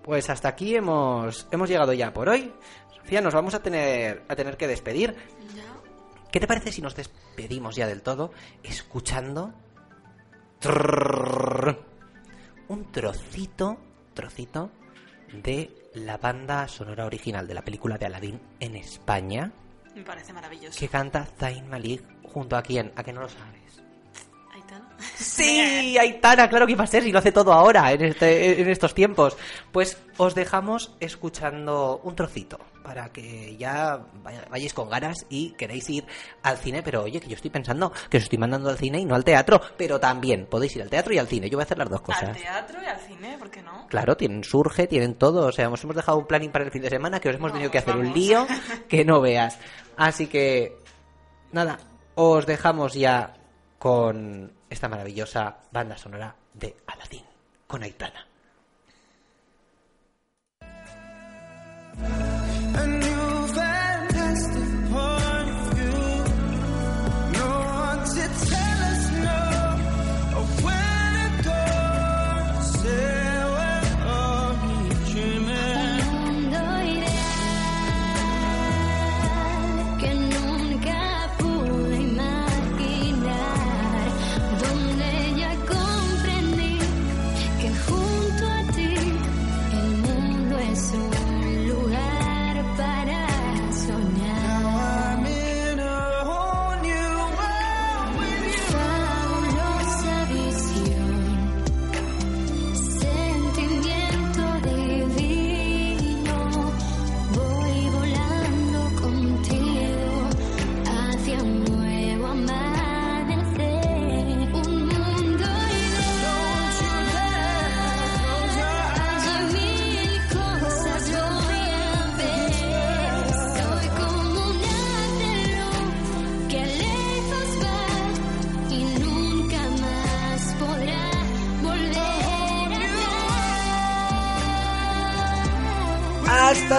[0.03, 2.53] pues hasta aquí hemos, hemos llegado ya por hoy.
[2.95, 5.15] Sofía, nos vamos a tener, a tener que despedir.
[6.31, 8.31] ¿Qué te parece si nos despedimos ya del todo
[8.63, 9.51] escuchando
[10.59, 11.77] trrrr,
[12.69, 13.77] un trocito,
[14.13, 14.69] trocito
[15.33, 19.51] de la banda sonora original de la película de Aladdin en España
[19.95, 20.79] Me parece maravilloso.
[20.79, 22.91] que canta Zayn Malik junto a quién?
[22.95, 23.83] ¿A que no lo sabes?
[24.53, 24.89] Aitana.
[25.15, 28.69] Sí, Aitana, claro que iba a ser si lo hace todo ahora, en, este, en
[28.69, 29.35] estos tiempos.
[29.71, 32.59] Pues os dejamos escuchando un trocito
[32.89, 34.03] para que ya
[34.49, 36.07] vayáis con ganas y queréis ir
[36.41, 36.81] al cine.
[36.81, 39.23] Pero oye, que yo estoy pensando que os estoy mandando al cine y no al
[39.23, 39.61] teatro.
[39.77, 41.51] Pero también podéis ir al teatro y al cine.
[41.51, 42.35] Yo voy a hacer las dos Al cosas.
[42.35, 43.85] teatro y al cine, ¿por qué no?
[43.89, 45.45] Claro, tienen surge, tienen todo.
[45.45, 47.51] O sea, hemos hemos dejado un planning para el fin de semana que os hemos
[47.53, 48.47] tenido que hacer un lío
[48.89, 49.59] que no veas.
[49.95, 50.75] Así que,
[51.51, 51.77] nada,
[52.15, 53.35] os dejamos ya
[53.77, 57.25] con esta maravillosa banda sonora de Aladdin,
[57.67, 58.25] con Aitana.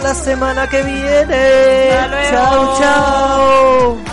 [0.02, 1.90] La semana que viene.
[1.92, 2.30] Hasta luego.
[2.30, 4.09] Chao, chao.